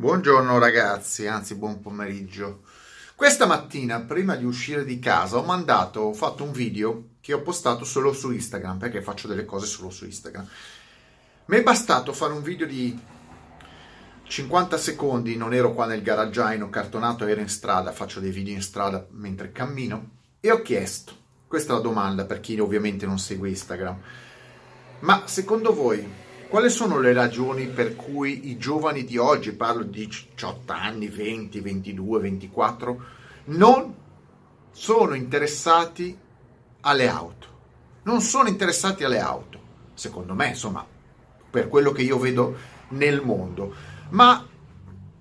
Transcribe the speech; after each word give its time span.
Buongiorno 0.00 0.56
ragazzi, 0.56 1.26
anzi 1.26 1.56
buon 1.56 1.82
pomeriggio. 1.82 2.62
Questa 3.14 3.44
mattina, 3.44 4.00
prima 4.00 4.34
di 4.34 4.46
uscire 4.46 4.86
di 4.86 4.98
casa, 4.98 5.36
ho 5.36 5.42
mandato, 5.42 6.00
ho 6.00 6.14
fatto 6.14 6.42
un 6.42 6.52
video 6.52 7.08
che 7.20 7.34
ho 7.34 7.42
postato 7.42 7.84
solo 7.84 8.14
su 8.14 8.30
Instagram, 8.30 8.78
perché 8.78 9.02
faccio 9.02 9.28
delle 9.28 9.44
cose 9.44 9.66
solo 9.66 9.90
su 9.90 10.06
Instagram. 10.06 10.48
Mi 11.44 11.58
è 11.58 11.62
bastato 11.62 12.14
fare 12.14 12.32
un 12.32 12.42
video 12.42 12.66
di 12.66 12.98
50 14.22 14.78
secondi, 14.78 15.36
non 15.36 15.52
ero 15.52 15.74
qua 15.74 15.84
nel 15.84 16.00
garaggiaino 16.00 16.70
cartonato, 16.70 17.26
ero 17.26 17.42
in 17.42 17.50
strada, 17.50 17.92
faccio 17.92 18.20
dei 18.20 18.30
video 18.30 18.54
in 18.54 18.62
strada 18.62 19.06
mentre 19.10 19.52
cammino, 19.52 20.12
e 20.40 20.50
ho 20.50 20.62
chiesto, 20.62 21.12
questa 21.46 21.74
è 21.74 21.76
la 21.76 21.82
domanda 21.82 22.24
per 22.24 22.40
chi 22.40 22.58
ovviamente 22.58 23.04
non 23.04 23.18
segue 23.18 23.50
Instagram, 23.50 24.00
ma 25.00 25.24
secondo 25.26 25.74
voi 25.74 26.29
quali 26.50 26.68
sono 26.68 26.98
le 26.98 27.12
ragioni 27.12 27.68
per 27.68 27.94
cui 27.94 28.50
i 28.50 28.58
giovani 28.58 29.04
di 29.04 29.16
oggi, 29.16 29.52
parlo 29.52 29.84
di 29.84 30.08
18 30.08 30.72
anni, 30.72 31.06
20, 31.06 31.60
22, 31.60 32.18
24, 32.18 33.04
non 33.44 33.94
sono 34.72 35.14
interessati 35.14 36.18
alle 36.80 37.08
auto? 37.08 37.46
Non 38.02 38.20
sono 38.20 38.48
interessati 38.48 39.04
alle 39.04 39.20
auto, 39.20 39.60
secondo 39.94 40.34
me, 40.34 40.48
insomma, 40.48 40.84
per 41.48 41.68
quello 41.68 41.92
che 41.92 42.02
io 42.02 42.18
vedo 42.18 42.56
nel 42.88 43.22
mondo. 43.22 43.72
Ma 44.08 44.44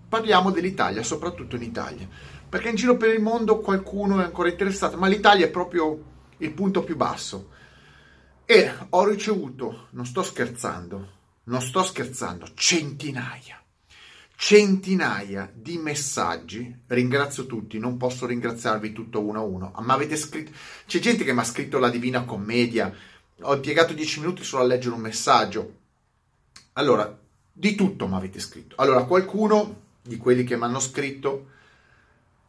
parliamo 0.10 0.50
dell'Italia, 0.50 1.04
soprattutto 1.04 1.56
in 1.58 1.62
Italia, 1.62 2.08
perché 2.50 2.70
in 2.70 2.76
giro 2.76 2.98
per 2.98 3.14
il 3.14 3.22
mondo 3.22 3.60
qualcuno 3.60 4.20
è 4.20 4.24
ancora 4.24 4.50
interessato, 4.50 4.98
ma 4.98 5.06
l'Italia 5.06 5.46
è 5.46 5.52
proprio 5.52 6.04
il 6.38 6.52
punto 6.54 6.84
più 6.84 6.96
basso. 6.96 7.50
E 8.46 8.74
ho 8.90 9.06
ricevuto, 9.06 9.90
non 9.92 10.08
sto 10.08 10.24
scherzando, 10.24 11.18
non 11.50 11.62
sto 11.62 11.84
scherzando, 11.84 12.48
centinaia, 12.54 13.62
centinaia 14.36 15.52
di 15.54 15.78
messaggi. 15.78 16.82
Ringrazio 16.88 17.46
tutti, 17.48 17.80
non 17.80 17.98
posso 17.98 18.26
ringraziarvi 18.26 18.94
tutto 18.94 19.22
uno 19.22 19.40
a 19.40 19.44
uno, 19.44 19.74
ma 19.82 19.94
avete 19.94 20.16
scritto, 20.16 20.52
c'è 20.86 21.00
gente 21.00 21.24
che 21.24 21.34
mi 21.34 21.40
ha 21.40 21.44
scritto 21.44 21.80
la 21.80 21.90
Divina 21.90 22.24
Commedia, 22.24 22.94
ho 23.42 23.54
impiegato 23.56 23.94
dieci 23.94 24.20
minuti 24.20 24.44
solo 24.44 24.64
a 24.64 24.68
leggere 24.68 24.96
un 24.96 25.02
messaggio. 25.02 25.78
Allora, 26.74 27.18
di 27.52 27.76
tutto 27.76 28.08
mi 28.08 28.16
avete 28.16 28.40
scritto. 28.40 28.76
Allora, 28.78 29.04
qualcuno 29.06 29.88
di 30.04 30.18
quelli 30.18 30.44
che 30.44 30.56
mi 30.56 30.64
hanno 30.64 30.80
scritto, 30.80 31.58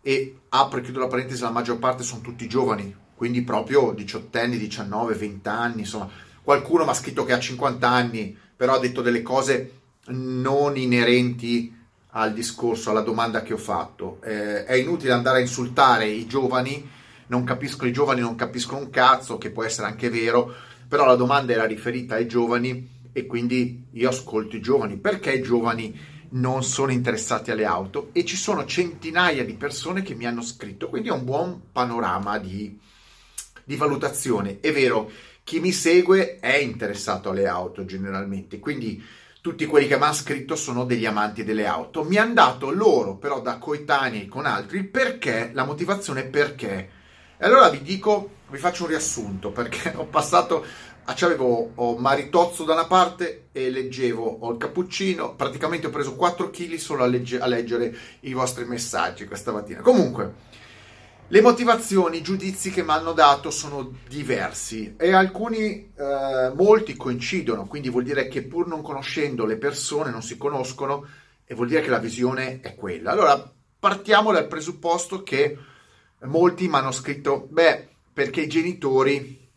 e 0.03 0.41
apro 0.51 0.79
e 0.79 0.83
chiudo 0.83 1.01
la 1.01 1.07
parentesi, 1.07 1.43
la 1.43 1.51
maggior 1.51 1.79
parte 1.79 2.03
sono 2.03 2.21
tutti 2.21 2.47
giovani, 2.47 2.95
quindi 3.15 3.43
proprio 3.43 3.93
18 3.93 4.39
anni, 4.39 4.59
19, 4.59 5.15
20 5.15 5.49
anni, 5.49 5.81
insomma, 5.81 6.09
qualcuno 6.43 6.85
mi 6.85 6.91
ha 6.91 6.95
scritto 6.95 7.25
che 7.25 7.33
ha 7.33 7.41
50 7.41 7.89
anni, 7.89 8.39
però 8.61 8.75
ha 8.75 8.79
detto 8.79 9.01
delle 9.01 9.23
cose 9.23 9.73
non 10.09 10.77
inerenti 10.77 11.75
al 12.11 12.35
discorso, 12.35 12.91
alla 12.91 13.01
domanda 13.01 13.41
che 13.41 13.55
ho 13.55 13.57
fatto. 13.57 14.21
Eh, 14.23 14.67
è 14.67 14.75
inutile 14.75 15.15
andare 15.15 15.39
a 15.39 15.41
insultare 15.41 16.05
i 16.05 16.27
giovani, 16.27 16.87
non 17.29 17.43
capisco 17.43 17.87
i 17.87 17.93
giovani, 17.93 18.21
non 18.21 18.35
capiscono 18.35 18.81
un 18.81 18.91
cazzo, 18.91 19.39
che 19.39 19.51
può 19.51 19.65
essere 19.65 19.87
anche 19.87 20.11
vero, 20.11 20.55
però 20.87 21.07
la 21.07 21.15
domanda 21.15 21.55
era 21.55 21.65
riferita 21.65 22.17
ai 22.17 22.29
giovani 22.29 22.87
e 23.13 23.25
quindi 23.25 23.87
io 23.93 24.11
ascolto 24.11 24.57
i 24.57 24.61
giovani. 24.61 24.99
Perché 24.99 25.33
i 25.33 25.41
giovani 25.41 25.99
non 26.33 26.63
sono 26.63 26.93
interessati 26.93 27.51
alle 27.51 27.65
auto? 27.65 28.11
E 28.13 28.27
ci 28.27 28.37
sono 28.37 28.67
centinaia 28.67 29.43
di 29.43 29.55
persone 29.55 30.03
che 30.03 30.15
mi 30.15 30.27
hanno 30.27 30.43
scritto, 30.43 30.91
quindi 30.91 31.09
è 31.09 31.13
un 31.13 31.25
buon 31.25 31.63
panorama 31.73 32.37
di, 32.37 32.79
di 33.65 33.77
valutazione. 33.77 34.59
È 34.61 34.73
vero, 34.73 35.11
chi 35.45 35.61
mi 35.61 35.73
segue 35.73 36.39
è 36.39 36.57
interessato 36.57 37.31
alle 37.31 37.47
auto 37.47 37.85
generalmente, 37.85 38.59
quindi 38.59 39.03
tutti 39.41 39.65
quelli 39.65 39.87
che 39.87 39.97
mi 39.97 40.03
hanno 40.03 40.13
scritto 40.13 40.55
sono 40.55 40.85
degli 40.85 41.07
amanti 41.07 41.45
delle 41.45 41.67
auto. 41.67 42.05
Mi 42.05 42.17
hanno 42.17 42.35
dato 42.35 42.71
loro, 42.71 43.17
però 43.17 43.41
da 43.41 43.59
coetanei 43.59 44.27
con 44.27 44.45
altri, 44.45 44.85
perché, 44.85 45.51
la 45.55 45.65
motivazione 45.65 46.25
perché. 46.25 46.91
E 47.39 47.47
allora 47.47 47.71
vi 47.71 47.81
dico, 47.81 48.39
vi 48.51 48.59
faccio 48.59 48.83
un 48.83 48.91
riassunto, 48.91 49.51
perché 49.51 49.93
ho 49.97 50.05
passato, 50.05 50.65
avevo 51.05 51.73
ho 51.75 51.97
maritozzo 51.97 52.65
da 52.65 52.75
una 52.75 52.87
parte 52.87 53.49
e 53.53 53.71
leggevo, 53.71 54.39
ho 54.41 54.53
il 54.53 54.59
cappuccino, 54.59 55.35
praticamente 55.35 55.87
ho 55.87 55.91
preso 55.91 56.15
4 56.17 56.51
kg 56.51 56.75
solo 56.75 57.03
a, 57.03 57.07
legge, 57.07 57.41
a 57.41 57.47
leggere 57.47 57.97
i 58.21 58.35
vostri 58.35 58.67
messaggi 58.67 59.25
questa 59.25 59.53
mattina. 59.53 59.81
Comunque, 59.81 60.35
le 61.33 61.41
motivazioni, 61.41 62.19
i 62.19 62.23
giudizi 62.23 62.71
che 62.71 62.83
mi 62.83 62.91
hanno 62.91 63.13
dato 63.13 63.53
sono 63.53 63.99
diversi 64.09 64.95
e 64.99 65.13
alcuni, 65.13 65.93
eh, 65.97 66.53
molti 66.57 66.97
coincidono, 66.97 67.67
quindi 67.67 67.89
vuol 67.89 68.03
dire 68.03 68.27
che 68.27 68.43
pur 68.43 68.67
non 68.67 68.83
conoscendo 68.83 69.45
le 69.47 69.57
persone 69.57 70.11
non 70.11 70.23
si 70.23 70.37
conoscono 70.37 71.07
e 71.45 71.55
vuol 71.55 71.69
dire 71.69 71.83
che 71.83 71.91
la 71.91 71.99
visione 71.99 72.59
è 72.61 72.75
quella. 72.75 73.13
Allora, 73.13 73.49
partiamo 73.79 74.33
dal 74.33 74.49
presupposto 74.49 75.23
che 75.23 75.57
molti 76.23 76.69
mi 76.69 76.75
hanno 76.75 76.91
scritto, 76.91 77.47
beh, 77.49 77.89
perché 78.13 78.41
i 78.41 78.49
genitori 78.49 79.49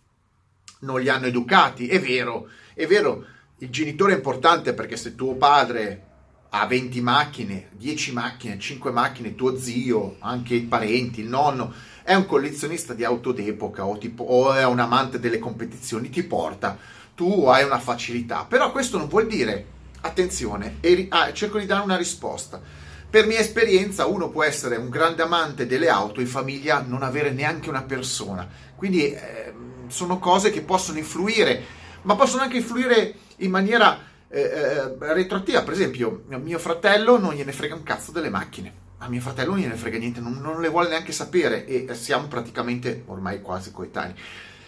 non 0.81 1.01
li 1.01 1.09
hanno 1.09 1.25
educati. 1.25 1.87
È 1.87 1.99
vero, 1.99 2.49
è 2.75 2.85
vero, 2.85 3.25
il 3.57 3.69
genitore 3.71 4.13
è 4.13 4.17
importante 4.17 4.75
perché 4.75 4.95
se 4.95 5.15
tuo 5.15 5.35
padre 5.37 6.11
ha 6.55 6.67
20 6.67 7.01
macchine, 7.01 7.69
10 7.71 8.13
macchine, 8.13 8.59
5 8.59 8.91
macchine, 8.91 9.33
tuo 9.33 9.57
zio, 9.57 10.17
anche 10.19 10.53
i 10.53 10.61
parenti, 10.61 11.21
il 11.21 11.27
nonno, 11.27 11.73
è 12.03 12.13
un 12.13 12.27
collezionista 12.27 12.93
di 12.93 13.03
auto 13.03 13.31
d'epoca 13.31 13.83
o, 13.85 13.97
tipo, 13.97 14.23
o 14.23 14.53
è 14.53 14.63
un 14.63 14.77
amante 14.77 15.19
delle 15.19 15.39
competizioni, 15.39 16.11
ti 16.11 16.21
porta, 16.21 16.77
tu 17.15 17.47
hai 17.47 17.63
una 17.63 17.79
facilità. 17.79 18.45
Però 18.47 18.71
questo 18.71 18.99
non 18.99 19.07
vuol 19.07 19.25
dire, 19.25 19.65
attenzione, 20.01 20.77
e, 20.79 21.07
ah, 21.09 21.33
cerco 21.33 21.57
di 21.57 21.65
dare 21.65 21.83
una 21.83 21.97
risposta. 21.97 22.61
Per 23.09 23.25
mia 23.25 23.39
esperienza, 23.39 24.05
uno 24.05 24.29
può 24.29 24.43
essere 24.43 24.75
un 24.75 24.89
grande 24.89 25.23
amante 25.23 25.65
delle 25.65 25.89
auto 25.89 26.21
in 26.21 26.27
famiglia, 26.27 26.83
non 26.85 27.01
avere 27.01 27.31
neanche 27.31 27.69
una 27.69 27.81
persona. 27.81 28.47
Quindi 28.75 29.11
eh, 29.11 29.53
sono 29.87 30.19
cose 30.19 30.51
che 30.51 30.61
possono 30.61 30.99
influire, 30.99 31.63
ma 32.03 32.15
possono 32.15 32.43
anche 32.43 32.57
influire 32.57 33.15
in 33.37 33.49
maniera 33.49 34.11
eh, 34.33 34.41
eh, 34.41 35.13
retroattiva. 35.13 35.61
Per 35.61 35.73
esempio, 35.73 36.23
mio 36.27 36.57
fratello 36.57 37.19
non 37.19 37.33
gliene 37.33 37.51
frega 37.51 37.75
un 37.75 37.83
cazzo 37.83 38.11
delle 38.11 38.31
macchine. 38.31 38.81
A 38.97 39.07
mio 39.07 39.21
fratello 39.21 39.51
non 39.51 39.59
gliene 39.59 39.75
frega 39.75 39.99
niente, 39.99 40.21
non, 40.21 40.39
non 40.41 40.59
le 40.59 40.69
vuole 40.69 40.89
neanche 40.89 41.11
sapere 41.11 41.67
e 41.67 41.93
siamo 41.93 42.27
praticamente 42.27 43.03
ormai 43.05 43.41
quasi 43.41 43.71
coetanei. 43.71 44.15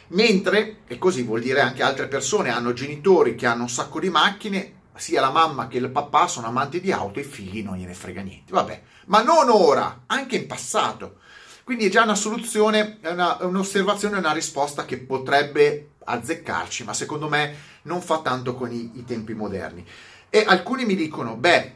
Mentre, 0.10 0.82
e 0.86 1.00
così 1.00 1.24
vuol 1.24 1.42
dire 1.42 1.62
anche 1.62 1.82
altre 1.82 2.08
persone, 2.08 2.52
hanno 2.52 2.74
genitori 2.74 3.34
che 3.34 3.48
hanno 3.48 3.64
un 3.64 3.70
sacco 3.70 4.00
di 4.00 4.10
macchine, 4.10 4.74
sia 4.98 5.20
la 5.20 5.32
mamma 5.32 5.68
che 5.68 5.78
il 5.78 5.90
papà 5.90 6.28
sono 6.28 6.48
amanti 6.48 6.80
di 6.80 6.92
auto 6.92 7.18
e 7.18 7.24
i 7.24 7.26
figli 7.26 7.64
non 7.64 7.78
gliene 7.78 7.96
frega 7.96 8.22
niente. 8.22 8.52
Vabbè, 8.52 8.82
ma 9.06 9.24
non 9.24 9.50
ora, 9.50 10.04
anche 10.06 10.36
in 10.36 10.46
passato. 10.46 11.18
Quindi 11.64 11.88
è 11.88 11.90
già 11.90 12.04
una 12.04 12.14
soluzione, 12.14 13.00
è 13.02 13.10
una, 13.10 13.38
un'osservazione, 13.42 14.20
una 14.20 14.32
risposta 14.32 14.86
che 14.86 15.00
potrebbe 15.00 15.94
azzeccarci, 16.04 16.84
ma 16.84 16.94
secondo 16.94 17.28
me 17.28 17.74
non 17.86 18.02
fa 18.02 18.20
tanto 18.22 18.56
con 18.56 18.72
i, 18.72 18.92
i 18.96 19.04
tempi 19.04 19.34
moderni. 19.34 19.86
E 20.30 20.44
alcuni 20.46 20.86
mi 20.86 20.96
dicono, 20.96 21.36
beh, 21.36 21.74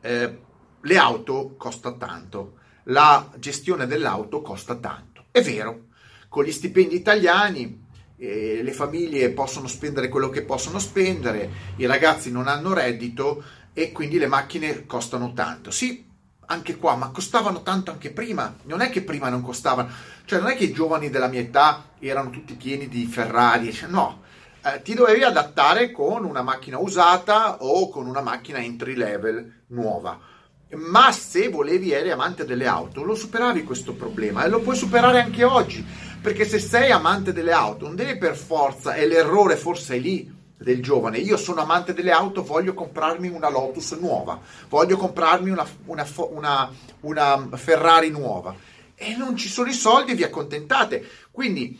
eh, 0.00 0.38
le 0.80 0.98
auto 0.98 1.54
costa 1.56 1.92
tanto, 1.92 2.58
la 2.84 3.30
gestione 3.36 3.86
dell'auto 3.86 4.42
costa 4.42 4.74
tanto. 4.74 5.26
È 5.30 5.40
vero, 5.42 5.86
con 6.28 6.44
gli 6.44 6.52
stipendi 6.52 6.96
italiani 6.96 7.84
eh, 8.16 8.60
le 8.62 8.72
famiglie 8.72 9.30
possono 9.30 9.66
spendere 9.66 10.08
quello 10.08 10.28
che 10.28 10.42
possono 10.42 10.78
spendere, 10.78 11.50
i 11.76 11.86
ragazzi 11.86 12.30
non 12.30 12.48
hanno 12.48 12.72
reddito 12.72 13.42
e 13.72 13.92
quindi 13.92 14.18
le 14.18 14.26
macchine 14.26 14.86
costano 14.86 15.32
tanto. 15.32 15.70
Sì, 15.70 16.04
anche 16.46 16.76
qua, 16.76 16.96
ma 16.96 17.10
costavano 17.10 17.62
tanto 17.62 17.90
anche 17.90 18.10
prima. 18.10 18.56
Non 18.64 18.80
è 18.80 18.90
che 18.90 19.02
prima 19.02 19.28
non 19.28 19.42
costavano, 19.42 19.90
cioè 20.24 20.40
non 20.40 20.50
è 20.50 20.56
che 20.56 20.64
i 20.64 20.72
giovani 20.72 21.10
della 21.10 21.28
mia 21.28 21.40
età 21.40 21.90
erano 21.98 22.30
tutti 22.30 22.54
pieni 22.54 22.88
di 22.88 23.06
Ferrari, 23.06 23.76
no. 23.88 24.21
Eh, 24.64 24.80
ti 24.82 24.94
dovevi 24.94 25.24
adattare 25.24 25.90
con 25.90 26.24
una 26.24 26.42
macchina 26.42 26.78
usata 26.78 27.56
o 27.64 27.88
con 27.88 28.06
una 28.06 28.20
macchina 28.20 28.58
entry 28.58 28.94
level 28.94 29.64
nuova. 29.68 30.16
Ma 30.74 31.10
se 31.10 31.48
volevi 31.48 31.90
eri 31.90 32.12
amante 32.12 32.44
delle 32.44 32.68
auto, 32.68 33.02
lo 33.02 33.16
superavi 33.16 33.64
questo 33.64 33.92
problema 33.94 34.44
e 34.44 34.48
lo 34.48 34.60
puoi 34.60 34.76
superare 34.76 35.20
anche 35.20 35.42
oggi. 35.42 35.84
Perché 36.22 36.44
se 36.44 36.60
sei 36.60 36.92
amante 36.92 37.32
delle 37.32 37.50
auto, 37.50 37.86
non 37.86 37.96
devi 37.96 38.16
per 38.16 38.36
forza, 38.36 38.94
e 38.94 39.08
l'errore 39.08 39.56
forse 39.56 39.96
è 39.96 39.98
lì, 39.98 40.32
del 40.56 40.80
giovane. 40.80 41.18
Io 41.18 41.36
sono 41.36 41.60
amante 41.60 41.92
delle 41.92 42.12
auto, 42.12 42.44
voglio 42.44 42.72
comprarmi 42.72 43.26
una 43.26 43.50
Lotus 43.50 43.90
nuova, 43.92 44.40
voglio 44.68 44.96
comprarmi 44.96 45.50
una, 45.50 45.66
una, 45.86 46.06
una, 46.30 46.70
una 47.00 47.48
Ferrari 47.56 48.10
nuova. 48.10 48.54
E 48.94 49.16
non 49.16 49.36
ci 49.36 49.48
sono 49.48 49.68
i 49.68 49.74
soldi, 49.74 50.14
vi 50.14 50.22
accontentate. 50.22 51.04
Quindi 51.32 51.76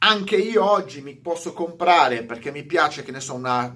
anche 0.00 0.36
io 0.36 0.68
oggi 0.68 1.00
mi 1.02 1.16
posso 1.16 1.52
comprare 1.52 2.24
perché 2.24 2.50
mi 2.50 2.64
piace, 2.64 3.02
che 3.02 3.12
ne 3.12 3.20
so, 3.20 3.34
una, 3.34 3.74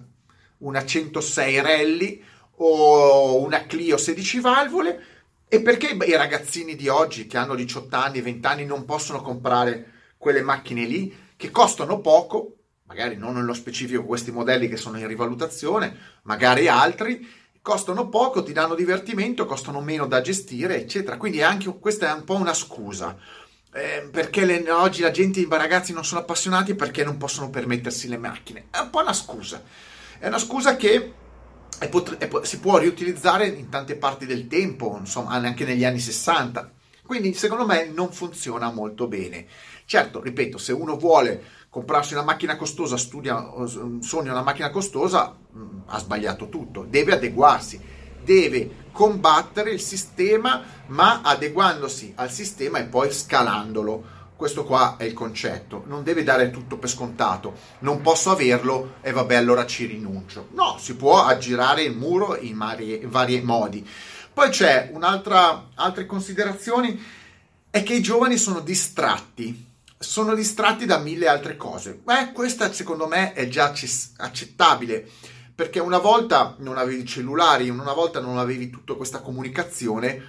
una 0.58 0.84
106 0.84 1.60
Rally 1.60 2.24
o 2.56 3.40
una 3.40 3.66
Clio 3.66 3.96
16 3.96 4.40
valvole. 4.40 5.04
E 5.48 5.62
perché 5.62 5.96
i 6.04 6.16
ragazzini 6.16 6.74
di 6.74 6.88
oggi 6.88 7.26
che 7.26 7.38
hanno 7.38 7.54
18 7.54 7.96
anni, 7.96 8.20
20 8.20 8.46
anni 8.46 8.64
non 8.64 8.84
possono 8.84 9.22
comprare 9.22 9.92
quelle 10.18 10.42
macchine 10.42 10.84
lì 10.84 11.14
che 11.36 11.50
costano 11.50 12.00
poco 12.00 12.56
magari 12.86 13.16
non 13.16 13.34
nello 13.34 13.54
specifico 13.54 14.04
questi 14.04 14.30
modelli 14.30 14.68
che 14.68 14.76
sono 14.76 14.98
in 14.98 15.06
rivalutazione, 15.06 15.96
magari 16.22 16.68
altri, 16.68 17.26
costano 17.62 18.08
poco, 18.08 18.42
ti 18.42 18.52
danno 18.52 18.74
divertimento, 18.74 19.46
costano 19.46 19.80
meno 19.80 20.06
da 20.06 20.20
gestire, 20.20 20.76
eccetera. 20.76 21.16
Quindi 21.16 21.42
anche 21.42 21.74
questa 21.78 22.10
è 22.10 22.12
un 22.12 22.24
po' 22.24 22.34
una 22.34 22.52
scusa. 22.52 23.16
Eh, 23.76 24.08
perché 24.08 24.44
le, 24.44 24.70
oggi 24.70 25.02
la 25.02 25.10
gente, 25.10 25.40
i 25.40 25.48
ragazzi 25.50 25.92
non 25.92 26.04
sono 26.04 26.20
appassionati 26.20 26.76
perché 26.76 27.02
non 27.02 27.16
possono 27.16 27.50
permettersi 27.50 28.06
le 28.06 28.18
macchine. 28.18 28.66
È 28.70 28.78
un 28.78 28.90
po' 28.90 29.00
una 29.00 29.12
scusa. 29.12 29.60
È 30.16 30.28
una 30.28 30.38
scusa 30.38 30.76
che 30.76 31.12
è 31.80 31.88
pot- 31.88 32.16
è 32.18 32.28
po- 32.28 32.44
si 32.44 32.60
può 32.60 32.78
riutilizzare 32.78 33.48
in 33.48 33.68
tante 33.68 33.96
parti 33.96 34.26
del 34.26 34.46
tempo, 34.46 34.96
insomma, 34.96 35.32
anche 35.32 35.64
negli 35.64 35.84
anni 35.84 35.98
60. 35.98 36.70
Quindi 37.04 37.34
secondo 37.34 37.66
me 37.66 37.90
non 37.92 38.12
funziona 38.12 38.70
molto 38.70 39.08
bene. 39.08 39.46
Certo, 39.86 40.22
ripeto, 40.22 40.56
se 40.56 40.72
uno 40.72 40.96
vuole 40.96 41.42
comprarsi 41.68 42.14
una 42.14 42.22
macchina 42.22 42.56
costosa, 42.56 42.96
studia, 42.96 43.44
sogna 44.00 44.30
una 44.30 44.42
macchina 44.42 44.70
costosa, 44.70 45.36
mm, 45.56 45.80
ha 45.86 45.98
sbagliato 45.98 46.48
tutto, 46.48 46.86
deve 46.88 47.14
adeguarsi, 47.14 47.80
deve 48.24 48.82
combattere 48.90 49.70
il 49.70 49.80
sistema, 49.80 50.62
ma 50.86 51.20
adeguandosi 51.22 52.12
al 52.16 52.30
sistema 52.30 52.78
e 52.78 52.84
poi 52.84 53.12
scalandolo. 53.12 54.12
Questo 54.36 54.64
qua 54.64 54.96
è 54.98 55.04
il 55.04 55.12
concetto, 55.12 55.84
non 55.86 56.02
deve 56.02 56.24
dare 56.24 56.50
tutto 56.50 56.76
per 56.76 56.90
scontato, 56.90 57.54
non 57.80 58.00
posso 58.00 58.32
averlo 58.32 58.94
e 59.00 59.12
vabbè 59.12 59.36
allora 59.36 59.64
ci 59.64 59.86
rinuncio. 59.86 60.48
No, 60.52 60.76
si 60.78 60.96
può 60.96 61.22
aggirare 61.24 61.82
il 61.82 61.96
muro 61.96 62.36
in 62.36 62.58
vari, 63.06 63.40
modi. 63.42 63.88
Poi 64.32 64.48
c'è 64.50 64.90
un'altra, 64.92 65.68
altre 65.74 66.04
considerazioni, 66.04 67.00
è 67.70 67.82
che 67.84 67.94
i 67.94 68.02
giovani 68.02 68.36
sono 68.36 68.58
distratti, 68.58 69.72
sono 69.96 70.34
distratti 70.34 70.84
da 70.84 70.98
mille 70.98 71.28
altre 71.28 71.56
cose. 71.56 71.98
Beh, 72.02 72.32
questa 72.32 72.72
secondo 72.72 73.06
me 73.06 73.32
è 73.32 73.46
già 73.46 73.72
accettabile, 74.16 75.08
perché 75.54 75.78
una 75.78 75.98
volta 75.98 76.56
non 76.58 76.78
avevi 76.78 77.04
cellulari, 77.04 77.68
una 77.68 77.92
volta 77.92 78.20
non 78.20 78.38
avevi 78.38 78.70
tutta 78.70 78.94
questa 78.94 79.20
comunicazione 79.20 80.22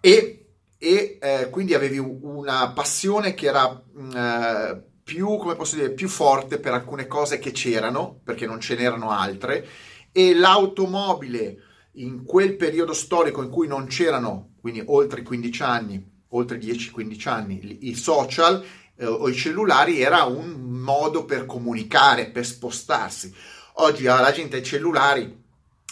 e, 0.00 0.46
e 0.76 1.18
eh, 1.20 1.48
quindi 1.50 1.74
avevi 1.74 1.98
una 1.98 2.70
passione 2.72 3.34
che 3.34 3.46
era 3.46 3.82
mm, 3.98 4.10
eh, 4.16 4.84
più, 5.02 5.36
come 5.38 5.56
posso 5.56 5.76
dire, 5.76 5.90
più 5.90 6.08
forte 6.08 6.58
per 6.58 6.72
alcune 6.72 7.06
cose 7.06 7.38
che 7.38 7.50
c'erano, 7.52 8.20
perché 8.22 8.46
non 8.46 8.60
ce 8.60 8.76
n'erano 8.76 9.10
altre, 9.10 9.66
e 10.12 10.34
l'automobile 10.34 11.56
in 11.94 12.24
quel 12.24 12.54
periodo 12.56 12.92
storico 12.92 13.42
in 13.42 13.50
cui 13.50 13.66
non 13.66 13.86
c'erano, 13.86 14.52
quindi 14.60 14.82
oltre 14.86 15.22
15 15.22 15.62
anni, 15.62 16.10
oltre 16.28 16.58
10-15 16.58 17.28
anni, 17.28 17.88
i 17.88 17.94
social 17.94 18.64
eh, 18.96 19.06
o 19.06 19.28
i 19.28 19.34
cellulari 19.34 20.00
era 20.00 20.24
un 20.24 20.60
modo 20.60 21.24
per 21.24 21.46
comunicare, 21.46 22.30
per 22.30 22.46
spostarsi. 22.46 23.34
Oggi 23.82 24.02
la 24.02 24.30
gente 24.30 24.56
ha 24.56 24.58
i 24.58 24.62
cellulari, 24.62 25.42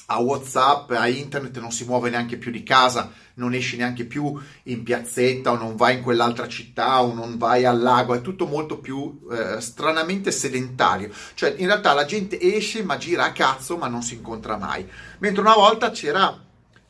ha 0.08 0.20
WhatsApp, 0.20 0.90
ha 0.90 1.08
internet, 1.08 1.58
non 1.58 1.72
si 1.72 1.86
muove 1.86 2.10
neanche 2.10 2.36
più 2.36 2.50
di 2.50 2.62
casa, 2.62 3.10
non 3.36 3.54
esci 3.54 3.78
neanche 3.78 4.04
più 4.04 4.38
in 4.64 4.82
piazzetta 4.82 5.52
o 5.52 5.56
non 5.56 5.74
vai 5.74 5.96
in 5.96 6.02
quell'altra 6.02 6.46
città 6.48 7.02
o 7.02 7.14
non 7.14 7.38
vai 7.38 7.64
al 7.64 7.80
lago, 7.80 8.14
è 8.14 8.20
tutto 8.20 8.46
molto 8.46 8.76
più 8.76 9.18
eh, 9.32 9.62
stranamente 9.62 10.30
sedentario. 10.32 11.10
Cioè, 11.32 11.54
in 11.56 11.64
realtà 11.64 11.94
la 11.94 12.04
gente 12.04 12.38
esce 12.38 12.82
ma 12.82 12.98
gira 12.98 13.24
a 13.24 13.32
cazzo 13.32 13.78
ma 13.78 13.88
non 13.88 14.02
si 14.02 14.16
incontra 14.16 14.58
mai. 14.58 14.86
Mentre 15.20 15.40
una 15.40 15.54
volta 15.54 15.90
c'era, 15.90 16.38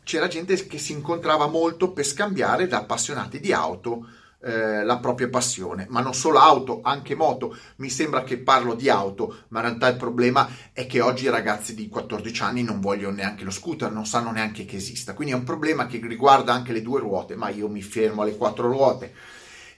c'era 0.02 0.26
gente 0.26 0.66
che 0.66 0.78
si 0.78 0.90
incontrava 0.90 1.46
molto 1.46 1.92
per 1.92 2.04
scambiare 2.04 2.66
da 2.66 2.78
appassionati 2.78 3.38
di 3.38 3.52
auto 3.52 4.04
eh, 4.40 4.84
la 4.84 4.98
propria 4.98 5.28
passione, 5.28 5.86
ma 5.88 6.00
non 6.00 6.14
solo 6.14 6.38
auto, 6.38 6.80
anche 6.82 7.14
moto. 7.14 7.56
Mi 7.76 7.90
sembra 7.90 8.22
che 8.22 8.38
parlo 8.38 8.74
di 8.74 8.88
auto, 8.88 9.44
ma 9.48 9.60
in 9.60 9.66
realtà 9.66 9.88
il 9.88 9.96
problema 9.96 10.48
è 10.72 10.86
che 10.86 11.00
oggi 11.00 11.24
i 11.24 11.30
ragazzi 11.30 11.74
di 11.74 11.88
14 11.88 12.42
anni 12.42 12.62
non 12.62 12.80
vogliono 12.80 13.16
neanche 13.16 13.44
lo 13.44 13.50
scooter, 13.50 13.90
non 13.90 14.06
sanno 14.06 14.30
neanche 14.30 14.64
che 14.64 14.76
esista. 14.76 15.14
Quindi 15.14 15.34
è 15.34 15.36
un 15.36 15.44
problema 15.44 15.86
che 15.86 16.00
riguarda 16.02 16.52
anche 16.52 16.72
le 16.72 16.82
due 16.82 17.00
ruote, 17.00 17.34
ma 17.34 17.48
io 17.48 17.68
mi 17.68 17.82
fermo 17.82 18.22
alle 18.22 18.36
quattro 18.36 18.68
ruote. 18.68 19.12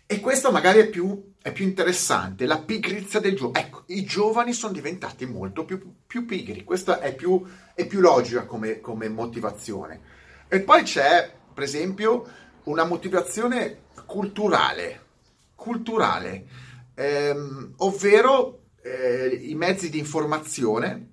E 0.04 0.20
questo 0.20 0.50
magari 0.50 0.80
è 0.80 0.88
più, 0.88 1.34
è 1.40 1.52
più 1.52 1.64
interessante, 1.64 2.44
la 2.44 2.58
pigrizia 2.58 3.20
del 3.20 3.36
giovane. 3.36 3.66
Ecco, 3.66 3.84
i 3.86 4.04
giovani 4.04 4.52
sono 4.52 4.72
diventati 4.72 5.24
molto 5.24 5.64
più, 5.64 5.80
più 6.06 6.26
pigri, 6.26 6.64
questa 6.64 7.00
è 7.00 7.14
più, 7.14 7.42
è 7.74 7.86
più 7.86 8.00
logica 8.00 8.44
come, 8.44 8.80
come 8.80 9.08
motivazione. 9.08 10.00
E 10.48 10.60
poi 10.60 10.82
c'è, 10.82 11.32
per 11.54 11.62
esempio, 11.62 12.26
una 12.64 12.84
motivazione 12.84 13.84
culturale, 14.06 15.00
culturale 15.54 16.46
ehm, 17.00 17.74
ovvero 17.78 18.64
eh, 18.82 19.38
i 19.42 19.54
mezzi 19.54 19.88
di 19.88 19.98
informazione, 19.98 21.08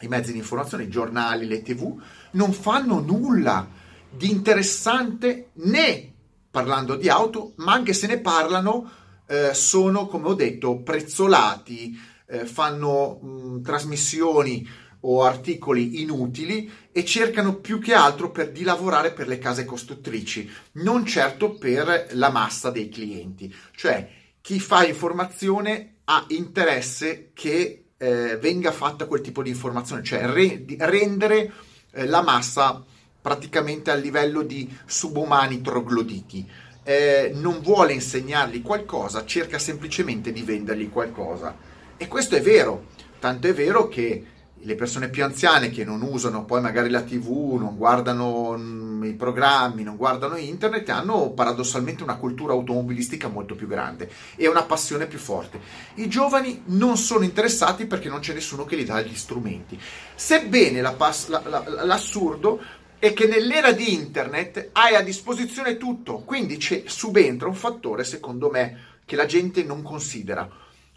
i 0.00 0.08
mezzi 0.08 0.32
di 0.32 0.38
informazione, 0.38 0.84
i 0.84 0.88
giornali, 0.88 1.46
le 1.46 1.62
tv, 1.62 1.98
non 2.32 2.52
fanno 2.52 3.00
nulla 3.00 3.66
di 4.10 4.30
interessante 4.30 5.50
né 5.54 6.12
parlando 6.50 6.96
di 6.96 7.08
auto, 7.08 7.52
ma 7.56 7.72
anche 7.72 7.94
se 7.94 8.06
ne 8.06 8.18
parlano 8.20 8.90
eh, 9.26 9.54
sono, 9.54 10.06
come 10.06 10.28
ho 10.28 10.34
detto, 10.34 10.82
prezzolati, 10.82 11.98
eh, 12.26 12.44
fanno 12.44 13.18
mh, 13.20 13.62
trasmissioni 13.62 14.66
o 15.08 15.22
articoli 15.22 16.02
inutili 16.02 16.70
e 16.90 17.04
cercano 17.04 17.56
più 17.56 17.78
che 17.78 17.94
altro 17.94 18.30
per, 18.30 18.50
di 18.50 18.62
lavorare 18.62 19.12
per 19.12 19.28
le 19.28 19.38
case 19.38 19.64
costruttrici, 19.64 20.50
non 20.72 21.04
certo 21.04 21.54
per 21.54 22.08
la 22.12 22.30
massa 22.30 22.70
dei 22.70 22.88
clienti. 22.88 23.54
Cioè, 23.74 24.08
chi 24.40 24.58
fa 24.58 24.84
informazione 24.86 25.98
ha 26.04 26.24
interesse 26.28 27.30
che 27.34 27.84
eh, 27.96 28.36
venga 28.38 28.72
fatta 28.72 29.06
quel 29.06 29.20
tipo 29.20 29.42
di 29.42 29.50
informazione, 29.50 30.02
cioè 30.02 30.26
re, 30.26 30.64
rendere 30.78 31.52
eh, 31.92 32.06
la 32.06 32.22
massa 32.22 32.84
praticamente 33.20 33.90
a 33.90 33.94
livello 33.94 34.42
di 34.42 34.68
subumani 34.86 35.60
trogloditi. 35.60 36.48
Eh, 36.82 37.32
non 37.34 37.60
vuole 37.60 37.92
insegnargli 37.92 38.62
qualcosa, 38.62 39.24
cerca 39.24 39.58
semplicemente 39.58 40.32
di 40.32 40.42
vendergli 40.42 40.90
qualcosa. 40.90 41.56
E 41.96 42.06
questo 42.08 42.36
è 42.36 42.40
vero, 42.40 42.86
tanto 43.18 43.48
è 43.48 43.54
vero 43.54 43.88
che 43.88 44.34
le 44.66 44.74
persone 44.74 45.08
più 45.08 45.22
anziane 45.22 45.70
che 45.70 45.84
non 45.84 46.02
usano 46.02 46.44
poi 46.44 46.60
magari 46.60 46.90
la 46.90 47.02
tv, 47.02 47.56
non 47.56 47.76
guardano 47.76 48.56
mm, 48.58 49.04
i 49.04 49.12
programmi, 49.12 49.84
non 49.84 49.96
guardano 49.96 50.36
internet, 50.36 50.88
hanno 50.88 51.30
paradossalmente 51.30 52.02
una 52.02 52.16
cultura 52.16 52.52
automobilistica 52.52 53.28
molto 53.28 53.54
più 53.54 53.68
grande 53.68 54.10
e 54.34 54.48
una 54.48 54.64
passione 54.64 55.06
più 55.06 55.20
forte. 55.20 55.60
I 55.94 56.08
giovani 56.08 56.62
non 56.66 56.96
sono 56.96 57.24
interessati 57.24 57.86
perché 57.86 58.08
non 58.08 58.18
c'è 58.18 58.34
nessuno 58.34 58.64
che 58.64 58.76
gli 58.76 58.84
dà 58.84 59.00
gli 59.00 59.14
strumenti. 59.14 59.80
Sebbene 60.14 60.80
la 60.80 60.92
pass- 60.94 61.28
la, 61.28 61.42
la, 61.46 61.84
l'assurdo 61.84 62.60
è 62.98 63.12
che 63.12 63.26
nell'era 63.28 63.70
di 63.70 63.94
internet 63.94 64.70
hai 64.72 64.96
a 64.96 65.02
disposizione 65.02 65.76
tutto, 65.76 66.22
quindi 66.24 66.56
c'è, 66.56 66.82
subentra 66.86 67.46
un 67.46 67.54
fattore, 67.54 68.02
secondo 68.02 68.50
me, 68.50 68.94
che 69.04 69.14
la 69.14 69.26
gente 69.26 69.62
non 69.62 69.82
considera. 69.82 70.48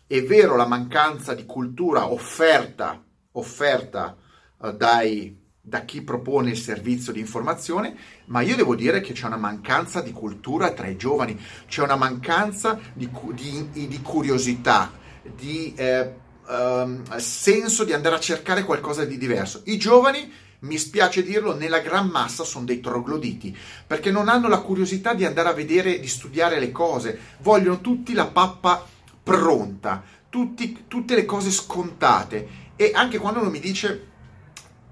È 0.08 0.24
vero 0.24 0.56
la 0.56 0.66
mancanza 0.66 1.36
di 1.36 1.46
cultura 1.46 2.12
offerta 2.12 3.04
offerta 3.34 4.16
uh, 4.58 4.72
dai, 4.72 5.38
da 5.62 5.82
chi 5.86 6.02
propone 6.02 6.52
il 6.52 6.58
servizio 6.58 7.12
di 7.12 7.20
informazione, 7.20 7.96
ma 8.26 8.42
io 8.42 8.56
devo 8.56 8.76
dire 8.76 9.02
che 9.02 9.14
c'è 9.14 9.28
una 9.28 9.38
mancanza 9.38 10.02
di 10.02 10.12
cultura 10.12 10.72
tra 10.72 10.88
i 10.88 10.98
giovani, 10.98 11.40
c'è 11.68 11.84
una 11.84 11.96
mancanza 11.96 12.80
di, 12.94 13.10
di, 13.34 13.88
di 13.88 14.02
curiosità, 14.02 14.92
di 15.22 15.74
eh, 15.76 16.14
um, 16.48 17.04
senso 17.18 17.84
di 17.84 17.94
andare 17.94 18.16
a 18.16 18.20
cercare 18.20 18.64
qualcosa 18.64 19.06
di 19.06 19.18
diverso. 19.18 19.62
I 19.66 19.78
giovani, 19.78 20.32
mi 20.62 20.78
spiace 20.78 21.24
dirlo, 21.24 21.56
nella 21.56 21.80
gran 21.80 22.08
massa 22.08 22.44
sono 22.44 22.66
dei 22.66 22.80
trogloditi, 22.80 23.56
perché 23.86 24.12
non 24.12 24.28
hanno 24.28 24.48
la 24.48 24.60
curiosità 24.60 25.14
di 25.14 25.24
andare 25.24 25.50
a 25.50 25.54
vedere, 25.54 26.00
di 26.00 26.08
studiare 26.08 26.60
le 26.60 26.72
cose, 26.72 27.18
vogliono 27.40 27.80
tutti 27.80 28.14
la 28.14 28.28
pappa 28.28 28.86
pronta, 29.22 30.04
tutti, 30.30 30.86
tutte 30.88 31.16
le 31.16 31.26
cose 31.26 31.52
scontate 31.52 32.68
e 32.82 32.94
anche 32.96 33.18
quando 33.18 33.42
uno 33.42 33.50
mi 33.50 33.60
dice 33.60 34.08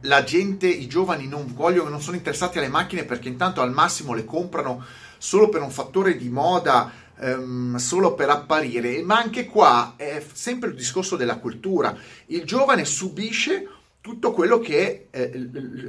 la 0.01 0.21
gente, 0.25 0.67
i 0.67 0.87
giovani 0.87 1.25
non 1.25 1.53
vogliono, 1.55 1.87
non 1.87 2.01
sono 2.01 2.17
interessati 2.17 2.57
alle 2.57 2.67
macchine 2.67 3.05
perché 3.05 3.29
intanto 3.29 3.61
al 3.61 3.71
massimo 3.71 4.13
le 4.13 4.25
comprano 4.25 4.83
solo 5.17 5.47
per 5.47 5.61
un 5.61 5.71
fattore 5.71 6.17
di 6.17 6.27
moda, 6.27 6.91
ehm, 7.17 7.77
solo 7.77 8.13
per 8.13 8.29
apparire, 8.29 9.01
ma 9.03 9.17
anche 9.17 9.45
qua 9.45 9.93
è 9.95 10.21
sempre 10.33 10.67
il 10.67 10.75
discorso 10.75 11.15
della 11.15 11.37
cultura. 11.37 11.97
Il 12.25 12.43
giovane 12.43 12.83
subisce 12.83 13.69
tutto 14.01 14.33
quello 14.33 14.59
che 14.59 15.07
eh, 15.09 15.31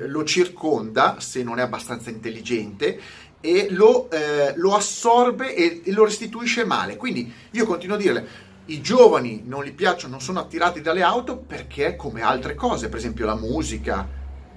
lo 0.07 0.23
circonda, 0.23 1.17
se 1.19 1.43
non 1.43 1.59
è 1.59 1.63
abbastanza 1.63 2.11
intelligente, 2.11 3.01
e 3.41 3.67
lo, 3.71 4.09
eh, 4.11 4.53
lo 4.55 4.77
assorbe 4.77 5.53
e, 5.53 5.83
e, 5.85 5.91
lo 5.91 6.05
restituisce 6.05 6.65
male. 6.65 6.97
Quindi 6.97 7.33
io 7.51 7.67
continuo 7.67 7.97
a 7.97 7.99
dirle, 7.99 8.29
i 8.69 8.81
giovani 8.81 9.43
non 9.45 9.65
gli 9.65 9.73
piacciono, 9.73 10.13
non 10.13 10.21
sono 10.21 10.41
attirati 10.41 10.81
dalle 10.81 11.03
auto 11.03 11.37
perché 11.37 11.97
come 11.97 12.23
altre 12.23 12.55
cose, 12.55 12.89
per 12.89 12.99
esempio 12.99 13.27
la 13.27 13.35
musica, 13.35 14.07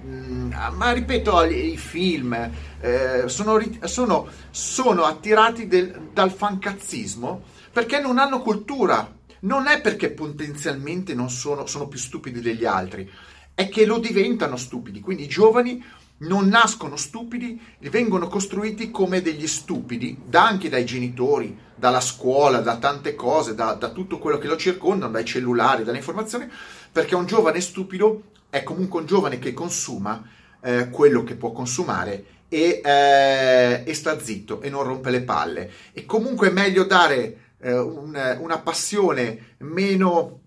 mm, 0.04 0.52
ma 0.74 0.92
ripeto, 0.92 1.44
i 1.44 1.76
film 1.76 2.50
eh, 2.80 3.24
sono, 3.26 3.58
sono, 3.84 4.28
sono, 4.50 5.04
attirati 5.04 5.66
del, 5.66 6.08
dal 6.12 6.30
fancazzismo 6.30 7.42
perché 7.72 8.00
non 8.00 8.18
hanno 8.18 8.40
cultura. 8.40 9.20
Non 9.44 9.66
è 9.66 9.80
perché 9.80 10.10
potenzialmente 10.10 11.14
non 11.14 11.28
sono, 11.28 11.66
sono 11.66 11.88
più 11.88 11.98
stupidi 11.98 12.40
degli 12.40 12.64
altri, 12.64 13.10
è 13.54 13.68
che 13.68 13.84
lo 13.86 13.98
diventano 13.98 14.56
stupidi, 14.56 15.00
quindi 15.00 15.24
i 15.24 15.28
giovani 15.28 15.84
non 16.22 16.48
nascono 16.48 16.96
stupidi, 16.96 17.60
vengono 17.90 18.28
costruiti 18.28 18.90
come 18.90 19.22
degli 19.22 19.46
stupidi, 19.46 20.20
da 20.26 20.46
anche 20.46 20.68
dai 20.68 20.84
genitori, 20.84 21.56
dalla 21.74 22.00
scuola, 22.00 22.60
da 22.60 22.76
tante 22.76 23.14
cose, 23.14 23.54
da, 23.54 23.74
da 23.74 23.90
tutto 23.90 24.18
quello 24.18 24.38
che 24.38 24.46
lo 24.46 24.56
circondano, 24.56 25.12
dai 25.12 25.24
cellulari, 25.24 25.84
dalle 25.84 25.98
informazioni, 25.98 26.48
perché 26.90 27.14
un 27.14 27.26
giovane 27.26 27.60
stupido 27.60 28.24
è 28.50 28.62
comunque 28.62 29.00
un 29.00 29.06
giovane 29.06 29.38
che 29.38 29.52
consuma 29.52 30.22
eh, 30.60 30.90
quello 30.90 31.24
che 31.24 31.34
può 31.34 31.52
consumare 31.52 32.24
e, 32.48 32.80
eh, 32.84 33.82
e, 33.84 33.94
sta 33.94 34.20
zitto 34.20 34.60
e 34.60 34.68
non 34.68 34.84
rompe 34.84 35.10
le 35.10 35.22
palle. 35.22 35.70
E 35.92 36.04
comunque 36.04 36.48
è 36.48 36.52
meglio 36.52 36.84
dare 36.84 37.54
eh, 37.58 37.76
un, 37.76 38.38
una 38.40 38.58
passione 38.58 39.54
meno 39.58 40.41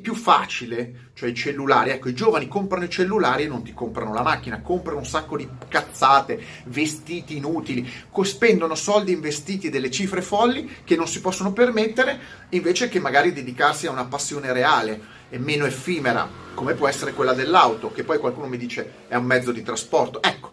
più 0.00 0.14
facile, 0.14 1.10
cioè 1.14 1.30
i 1.30 1.34
cellulari. 1.34 1.90
Ecco, 1.90 2.08
i 2.08 2.14
giovani 2.14 2.48
comprano 2.48 2.84
i 2.84 2.90
cellulari 2.90 3.44
e 3.44 3.48
non 3.48 3.62
ti 3.62 3.72
comprano 3.72 4.12
la 4.12 4.22
macchina, 4.22 4.60
comprano 4.60 4.98
un 4.98 5.06
sacco 5.06 5.36
di 5.36 5.48
cazzate, 5.68 6.40
vestiti 6.64 7.36
inutili, 7.36 7.90
spendono 8.22 8.74
soldi 8.74 9.12
investiti 9.12 9.70
delle 9.70 9.90
cifre 9.90 10.22
folli 10.22 10.78
che 10.84 10.96
non 10.96 11.06
si 11.06 11.20
possono 11.20 11.52
permettere, 11.52 12.18
invece 12.50 12.88
che 12.88 13.00
magari 13.00 13.32
dedicarsi 13.32 13.86
a 13.86 13.90
una 13.90 14.06
passione 14.06 14.52
reale 14.52 15.14
e 15.28 15.38
meno 15.38 15.66
effimera, 15.66 16.28
come 16.54 16.74
può 16.74 16.88
essere 16.88 17.12
quella 17.12 17.32
dell'auto, 17.32 17.92
che 17.92 18.04
poi 18.04 18.18
qualcuno 18.18 18.46
mi 18.46 18.56
dice 18.56 19.04
è 19.08 19.16
un 19.16 19.24
mezzo 19.24 19.52
di 19.52 19.62
trasporto. 19.62 20.22
Ecco, 20.22 20.52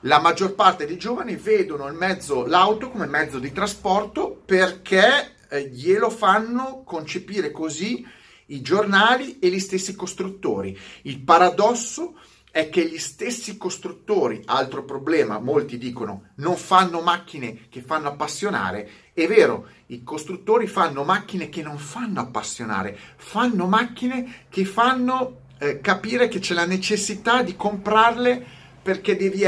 la 0.00 0.20
maggior 0.20 0.54
parte 0.54 0.86
dei 0.86 0.98
giovani 0.98 1.36
vedono 1.36 1.86
mezzo, 1.96 2.46
l'auto 2.46 2.90
come 2.90 3.06
mezzo 3.06 3.38
di 3.38 3.52
trasporto 3.52 4.40
perché 4.44 5.35
eh, 5.48 5.68
glielo 5.68 6.10
fanno 6.10 6.82
concepire 6.84 7.50
così 7.50 8.06
i 8.46 8.60
giornali 8.60 9.38
e 9.38 9.48
gli 9.48 9.58
stessi 9.58 9.94
costruttori. 9.94 10.78
Il 11.02 11.20
paradosso 11.20 12.14
è 12.50 12.70
che 12.70 12.88
gli 12.88 12.98
stessi 12.98 13.58
costruttori, 13.58 14.40
altro 14.46 14.84
problema, 14.84 15.38
molti 15.38 15.76
dicono 15.76 16.28
non 16.36 16.56
fanno 16.56 17.02
macchine 17.02 17.68
che 17.68 17.82
fanno 17.82 18.08
appassionare. 18.08 18.88
È 19.12 19.26
vero, 19.26 19.68
i 19.88 20.02
costruttori 20.02 20.66
fanno 20.66 21.04
macchine 21.04 21.50
che 21.50 21.62
non 21.62 21.76
fanno 21.76 22.20
appassionare, 22.20 22.98
fanno 23.16 23.66
macchine 23.66 24.46
che 24.48 24.64
fanno 24.64 25.42
eh, 25.58 25.80
capire 25.80 26.28
che 26.28 26.38
c'è 26.38 26.54
la 26.54 26.64
necessità 26.64 27.42
di 27.42 27.56
comprarle 27.56 28.55
perché 28.86 29.16
devi 29.16 29.42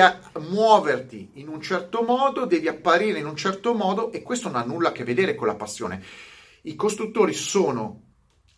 muoverti 0.50 1.30
in 1.34 1.46
un 1.46 1.60
certo 1.60 2.02
modo, 2.02 2.44
devi 2.44 2.66
apparire 2.66 3.20
in 3.20 3.26
un 3.26 3.36
certo 3.36 3.72
modo 3.72 4.10
e 4.10 4.20
questo 4.20 4.48
non 4.50 4.60
ha 4.60 4.64
nulla 4.64 4.88
a 4.88 4.92
che 4.92 5.04
vedere 5.04 5.36
con 5.36 5.46
la 5.46 5.54
passione. 5.54 6.02
I 6.62 6.74
costruttori 6.74 7.32
sono 7.32 8.00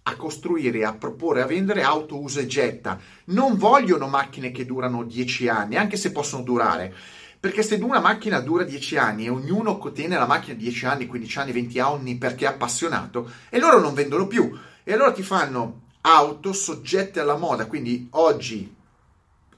a 0.05 0.17
costruire, 0.17 0.87
a 0.87 0.95
proporre, 0.95 1.43
a 1.43 1.47
vendere 1.47 1.83
auto 1.83 2.19
usa 2.19 2.41
e 2.41 2.47
getta. 2.47 2.99
Non 3.27 3.59
vogliono 3.59 4.09
macchine 4.09 4.53
che 4.53 4.65
durano 4.65 5.05
10 5.05 5.49
anni, 5.49 5.77
anche 5.77 5.99
se 5.99 6.13
possono 6.13 6.45
durare. 6.45 6.95
Perché 7.39 7.63
se 7.63 7.75
una 7.75 8.01
macchina 8.01 8.41
dura 8.41 8.65
10 8.65 8.97
anni 8.97 9.27
e 9.27 9.29
ognuno 9.29 9.79
tiene 9.93 10.17
la 10.17 10.27
macchina 10.27 10.57
10 10.57 10.87
anni, 10.87 11.07
15 11.07 11.39
anni, 11.41 11.53
20 11.53 11.79
anni 11.79 12.17
perché 12.17 12.47
è 12.47 12.49
appassionato, 12.49 13.31
e 13.51 13.59
loro 13.59 13.81
non 13.81 13.93
vendono 13.93 14.27
più. 14.27 14.51
E 14.83 14.95
allora 14.95 15.13
ti 15.13 15.23
fanno 15.23 15.89
auto 16.01 16.55
soggette 16.55 17.21
alla 17.21 17.37
moda. 17.37 17.67
Quindi 17.67 18.07
oggi 18.13 18.79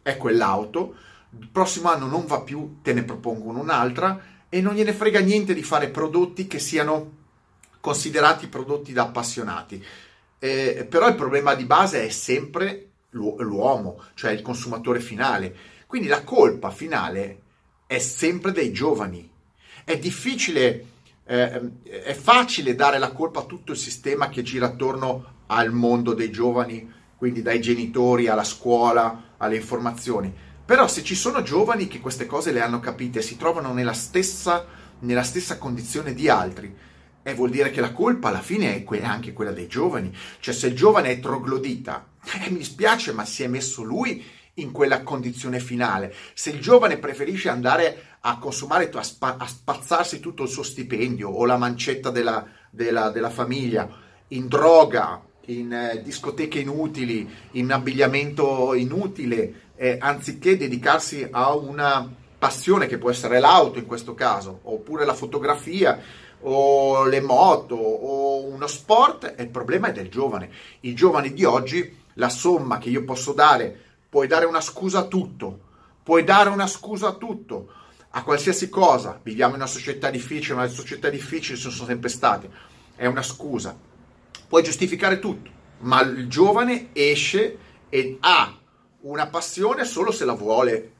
è 0.02 0.16
quell'auto, 0.16 0.96
il 1.38 1.48
prossimo 1.48 1.90
anno 1.90 2.06
non 2.06 2.26
va 2.26 2.40
più, 2.42 2.78
te 2.82 2.92
ne 2.92 3.04
propongono 3.04 3.60
un'altra 3.60 4.30
e 4.48 4.60
non 4.60 4.74
gliene 4.74 4.92
frega 4.92 5.20
niente 5.20 5.54
di 5.54 5.62
fare 5.62 5.88
prodotti 5.88 6.46
che 6.46 6.58
siano 6.58 7.20
considerati 7.80 8.48
prodotti 8.48 8.92
da 8.92 9.04
appassionati. 9.04 9.82
Eh, 10.38 10.86
però 10.88 11.08
il 11.08 11.14
problema 11.14 11.54
di 11.54 11.64
base 11.64 12.04
è 12.04 12.10
sempre 12.10 12.88
l'uomo, 13.10 14.02
cioè 14.14 14.32
il 14.32 14.42
consumatore 14.42 15.00
finale. 15.00 15.54
Quindi 15.86 16.08
la 16.08 16.22
colpa 16.22 16.70
finale 16.70 17.40
è 17.86 17.98
sempre 17.98 18.52
dei 18.52 18.72
giovani. 18.72 19.28
È 19.84 19.98
difficile, 19.98 20.86
eh, 21.24 21.70
è 21.82 22.14
facile 22.14 22.74
dare 22.74 22.98
la 22.98 23.12
colpa 23.12 23.40
a 23.40 23.44
tutto 23.44 23.72
il 23.72 23.78
sistema 23.78 24.28
che 24.28 24.42
gira 24.42 24.66
attorno 24.66 25.40
al 25.46 25.72
mondo 25.72 26.12
dei 26.12 26.30
giovani, 26.30 26.90
quindi 27.16 27.40
dai 27.40 27.60
genitori 27.60 28.28
alla 28.28 28.44
scuola, 28.44 29.34
alle 29.38 29.56
informazioni 29.56 30.50
però 30.72 30.88
se 30.88 31.04
ci 31.04 31.14
sono 31.14 31.42
giovani 31.42 31.86
che 31.86 32.00
queste 32.00 32.24
cose 32.24 32.50
le 32.50 32.62
hanno 32.62 32.80
capite 32.80 33.18
e 33.18 33.22
si 33.22 33.36
trovano 33.36 33.74
nella 33.74 33.92
stessa, 33.92 34.64
nella 35.00 35.22
stessa 35.22 35.58
condizione 35.58 36.14
di 36.14 36.30
altri, 36.30 36.74
eh, 37.22 37.34
vuol 37.34 37.50
dire 37.50 37.70
che 37.70 37.82
la 37.82 37.92
colpa 37.92 38.28
alla 38.28 38.40
fine 38.40 38.74
è, 38.74 38.82
que- 38.82 39.02
anche 39.02 39.34
quella 39.34 39.52
dei 39.52 39.66
giovani. 39.66 40.10
Cioè 40.40 40.54
se 40.54 40.68
il 40.68 40.74
giovane 40.74 41.10
è 41.10 41.20
troglodita, 41.20 42.12
eh, 42.42 42.48
mi 42.48 42.64
spiace, 42.64 43.12
ma 43.12 43.26
si 43.26 43.42
è 43.42 43.48
messo 43.48 43.82
lui 43.82 44.24
in 44.54 44.72
quella 44.72 45.02
condizione 45.02 45.60
finale. 45.60 46.14
Se 46.32 46.48
il 46.48 46.58
giovane 46.58 46.96
preferisce 46.96 47.50
andare 47.50 48.16
a 48.20 48.38
consumare, 48.38 48.88
a, 48.94 49.02
spa- 49.02 49.36
a 49.38 49.46
spazzarsi 49.46 50.20
tutto 50.20 50.44
il 50.44 50.48
suo 50.48 50.62
stipendio 50.62 51.28
o 51.28 51.44
la 51.44 51.58
mancetta 51.58 52.08
della, 52.08 52.46
della, 52.70 53.10
della 53.10 53.28
famiglia 53.28 53.94
in 54.28 54.48
droga, 54.48 55.22
in 55.46 55.72
eh, 55.72 56.02
discoteche 56.02 56.60
inutili, 56.60 57.28
in 57.52 57.72
abbigliamento 57.72 58.74
inutile, 58.74 59.70
eh, 59.76 59.96
anziché 60.00 60.56
dedicarsi 60.56 61.26
a 61.30 61.54
una 61.54 62.08
passione 62.38 62.86
che 62.86 62.98
può 62.98 63.10
essere 63.10 63.38
l'auto 63.38 63.78
in 63.78 63.86
questo 63.86 64.14
caso, 64.14 64.60
oppure 64.62 65.04
la 65.04 65.14
fotografia, 65.14 66.00
o 66.44 67.04
le 67.04 67.20
moto, 67.20 67.74
o 67.76 68.44
uno 68.46 68.66
sport, 68.66 69.34
il 69.38 69.48
problema 69.48 69.88
è 69.88 69.92
del 69.92 70.08
giovane. 70.08 70.50
I 70.80 70.94
giovani 70.94 71.32
di 71.32 71.44
oggi, 71.44 71.98
la 72.14 72.28
somma 72.28 72.78
che 72.78 72.90
io 72.90 73.04
posso 73.04 73.32
dare, 73.32 73.76
puoi 74.08 74.26
dare 74.26 74.44
una 74.44 74.60
scusa 74.60 75.00
a 75.00 75.04
tutto, 75.04 75.60
puoi 76.02 76.24
dare 76.24 76.48
una 76.48 76.66
scusa 76.66 77.08
a 77.08 77.12
tutto, 77.12 77.68
a 78.10 78.22
qualsiasi 78.24 78.68
cosa. 78.68 79.20
Viviamo 79.22 79.54
in 79.54 79.60
una 79.60 79.70
società 79.70 80.10
difficile, 80.10 80.56
ma 80.56 80.62
le 80.64 80.70
società 80.70 81.08
difficili 81.08 81.56
sono 81.56 81.86
sempre 81.86 82.08
state. 82.08 82.50
È 82.96 83.06
una 83.06 83.22
scusa. 83.22 83.76
Puoi 84.52 84.64
giustificare 84.64 85.18
tutto, 85.18 85.50
ma 85.78 86.02
il 86.02 86.28
giovane 86.28 86.90
esce 86.92 87.56
e 87.88 88.18
ha 88.20 88.54
una 89.00 89.26
passione 89.28 89.86
solo 89.86 90.12
se 90.12 90.26
la 90.26 90.34
vuole 90.34 90.92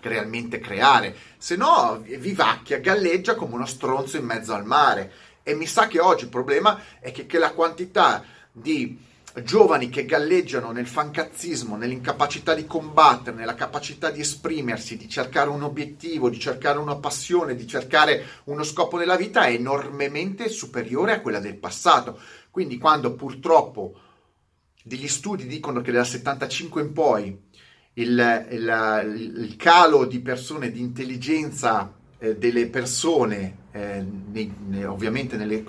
realmente 0.00 0.58
creare, 0.58 1.14
se 1.36 1.56
no 1.56 2.02
vivacchia, 2.02 2.78
galleggia 2.78 3.34
come 3.34 3.56
uno 3.56 3.66
stronzo 3.66 4.16
in 4.16 4.24
mezzo 4.24 4.54
al 4.54 4.64
mare. 4.64 5.12
E 5.42 5.54
mi 5.54 5.66
sa 5.66 5.86
che 5.86 6.00
oggi 6.00 6.24
il 6.24 6.30
problema 6.30 6.80
è 6.98 7.12
che, 7.12 7.26
che 7.26 7.36
la 7.36 7.52
quantità 7.52 8.24
di 8.50 8.98
giovani 9.42 9.88
che 9.88 10.04
galleggiano 10.04 10.72
nel 10.72 10.86
fancazzismo, 10.86 11.76
nell'incapacità 11.76 12.54
di 12.54 12.66
combattere, 12.66 13.36
nella 13.36 13.54
capacità 13.54 14.10
di 14.10 14.20
esprimersi, 14.20 14.96
di 14.96 15.08
cercare 15.08 15.50
un 15.50 15.62
obiettivo, 15.62 16.28
di 16.28 16.38
cercare 16.38 16.78
una 16.78 16.96
passione, 16.96 17.54
di 17.54 17.66
cercare 17.66 18.24
uno 18.44 18.62
scopo 18.62 18.96
nella 18.96 19.16
vita 19.16 19.44
è 19.44 19.52
enormemente 19.52 20.48
superiore 20.48 21.12
a 21.12 21.20
quella 21.20 21.40
del 21.40 21.56
passato. 21.56 22.18
Quindi 22.50 22.78
quando 22.78 23.14
purtroppo 23.14 24.00
degli 24.82 25.08
studi 25.08 25.46
dicono 25.46 25.80
che 25.80 25.92
dal 25.92 26.06
75 26.06 26.82
in 26.82 26.92
poi 26.92 27.38
il, 27.94 28.46
il, 28.50 29.36
il 29.38 29.56
calo 29.56 30.06
di 30.06 30.20
persone, 30.20 30.70
di 30.70 30.80
intelligenza 30.80 31.94
eh, 32.18 32.36
delle 32.36 32.68
persone, 32.68 33.66
eh, 33.72 34.04
nei, 34.30 34.52
nei, 34.66 34.84
ovviamente 34.84 35.36
nelle, 35.36 35.64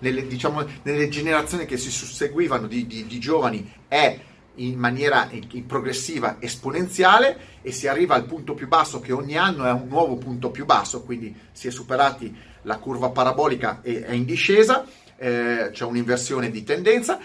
nelle, 0.00 0.26
diciamo, 0.26 0.64
nelle, 0.82 1.08
generazioni 1.08 1.64
che 1.64 1.76
si 1.76 1.90
susseguivano 1.90 2.66
di, 2.66 2.86
di, 2.86 3.06
di 3.06 3.18
giovani, 3.18 3.72
è 3.88 4.20
in 4.56 4.78
maniera 4.78 5.28
progressiva 5.66 6.36
esponenziale 6.38 7.58
e 7.62 7.72
si 7.72 7.88
arriva 7.88 8.14
al 8.14 8.26
punto 8.26 8.54
più 8.54 8.68
basso 8.68 9.00
che 9.00 9.12
ogni 9.12 9.36
anno 9.36 9.64
è 9.64 9.72
un 9.72 9.88
nuovo 9.88 10.16
punto 10.16 10.50
più 10.50 10.64
basso, 10.64 11.02
quindi 11.02 11.34
si 11.50 11.66
è 11.66 11.70
superati 11.70 12.32
la 12.62 12.78
curva 12.78 13.10
parabolica 13.10 13.80
e 13.82 14.04
è 14.04 14.12
in 14.12 14.24
discesa, 14.24 14.86
eh, 15.16 15.70
c'è 15.72 15.84
un'inversione 15.84 16.50
di 16.50 16.62
tendenza 16.62 17.18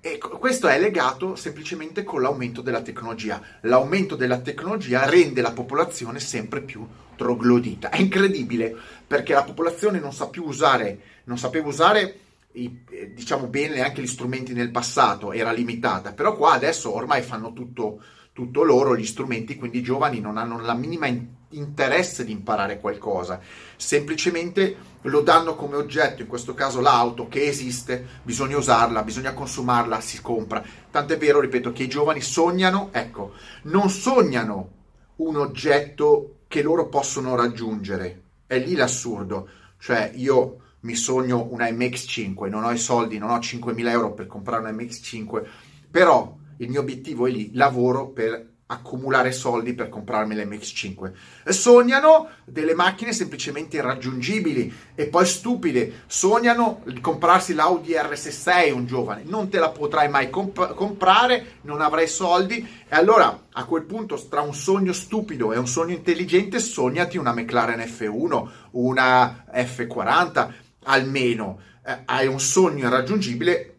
e 0.00 0.18
questo 0.18 0.68
è 0.68 0.78
legato 0.78 1.34
semplicemente 1.34 2.04
con 2.04 2.22
l'aumento 2.22 2.60
della 2.62 2.82
tecnologia. 2.82 3.40
L'aumento 3.62 4.14
della 4.14 4.38
tecnologia 4.38 5.08
rende 5.08 5.40
la 5.40 5.52
popolazione 5.52 6.20
sempre 6.20 6.60
più 6.60 6.86
troglodita. 7.16 7.88
È 7.90 7.98
incredibile 7.98 8.74
perché 9.06 9.32
la 9.32 9.42
popolazione 9.42 9.98
non 9.98 10.12
sa 10.12 10.28
più 10.28 10.44
usare, 10.44 10.98
non 11.24 11.38
sapeva 11.38 11.66
usare 11.66 12.20
i, 12.52 12.84
eh, 12.90 13.12
diciamo 13.12 13.46
bene 13.46 13.76
neanche 13.76 14.02
gli 14.02 14.06
strumenti 14.06 14.52
nel 14.52 14.70
passato, 14.70 15.32
era 15.32 15.52
limitata, 15.52 16.12
però 16.12 16.36
qua 16.36 16.52
adesso 16.52 16.94
ormai 16.94 17.22
fanno 17.22 17.52
tutto, 17.52 18.02
tutto 18.36 18.64
loro 18.64 18.94
gli 18.94 19.06
strumenti, 19.06 19.56
quindi 19.56 19.78
i 19.78 19.82
giovani 19.82 20.20
non 20.20 20.36
hanno 20.36 20.60
la 20.60 20.74
minima 20.74 21.06
interesse 21.48 22.22
di 22.22 22.32
imparare 22.32 22.78
qualcosa, 22.80 23.40
semplicemente 23.76 24.76
lo 25.00 25.22
danno 25.22 25.54
come 25.54 25.76
oggetto, 25.76 26.20
in 26.20 26.28
questo 26.28 26.52
caso 26.52 26.82
l'auto 26.82 27.28
che 27.28 27.46
esiste, 27.46 28.06
bisogna 28.22 28.58
usarla, 28.58 29.02
bisogna 29.02 29.32
consumarla, 29.32 30.02
si 30.02 30.20
compra. 30.20 30.62
Tant'è 30.90 31.16
vero, 31.16 31.40
ripeto, 31.40 31.72
che 31.72 31.84
i 31.84 31.88
giovani 31.88 32.20
sognano, 32.20 32.90
ecco, 32.92 33.32
non 33.62 33.88
sognano 33.88 34.68
un 35.16 35.36
oggetto 35.36 36.40
che 36.46 36.60
loro 36.60 36.88
possono 36.90 37.36
raggiungere. 37.36 38.24
È 38.46 38.58
lì 38.58 38.74
l'assurdo. 38.74 39.48
Cioè, 39.78 40.12
io 40.14 40.58
mi 40.80 40.94
sogno 40.94 41.48
una 41.50 41.70
MX5, 41.70 42.50
non 42.50 42.64
ho 42.64 42.70
i 42.70 42.78
soldi, 42.78 43.16
non 43.16 43.30
ho 43.30 43.38
5.000 43.38 43.88
euro 43.88 44.12
per 44.12 44.26
comprare 44.26 44.60
una 44.60 44.72
MX5, 44.72 45.42
però 45.90 46.36
il 46.58 46.68
mio 46.68 46.80
obiettivo 46.80 47.26
è 47.26 47.30
lì, 47.30 47.50
lavoro 47.52 48.08
per 48.08 48.54
accumulare 48.68 49.30
soldi 49.30 49.74
per 49.74 49.88
comprarmi 49.88 50.34
l'MX5. 50.34 51.12
Sognano 51.52 52.28
delle 52.44 52.74
macchine 52.74 53.12
semplicemente 53.12 53.76
irraggiungibili 53.76 54.72
e 54.94 55.06
poi 55.06 55.24
stupide. 55.24 56.02
Sognano 56.06 56.82
di 56.84 57.00
comprarsi 57.00 57.54
l'Audi 57.54 57.92
RS6 57.92 58.72
un 58.72 58.86
giovane. 58.86 59.22
Non 59.24 59.48
te 59.48 59.58
la 59.58 59.70
potrai 59.70 60.08
mai 60.08 60.30
comp- 60.30 60.74
comprare, 60.74 61.58
non 61.62 61.80
avrai 61.80 62.08
soldi 62.08 62.56
e 62.88 62.94
allora 62.94 63.44
a 63.52 63.64
quel 63.64 63.84
punto 63.84 64.20
tra 64.28 64.40
un 64.40 64.54
sogno 64.54 64.92
stupido 64.92 65.52
e 65.52 65.58
un 65.58 65.68
sogno 65.68 65.94
intelligente 65.94 66.58
sognati 66.58 67.18
una 67.18 67.32
McLaren 67.32 67.78
F1, 67.78 68.48
una 68.72 69.44
F40 69.52 70.52
almeno. 70.84 71.60
Eh, 71.86 71.98
hai 72.06 72.26
un 72.26 72.40
sogno 72.40 72.88
irraggiungibile, 72.88 73.74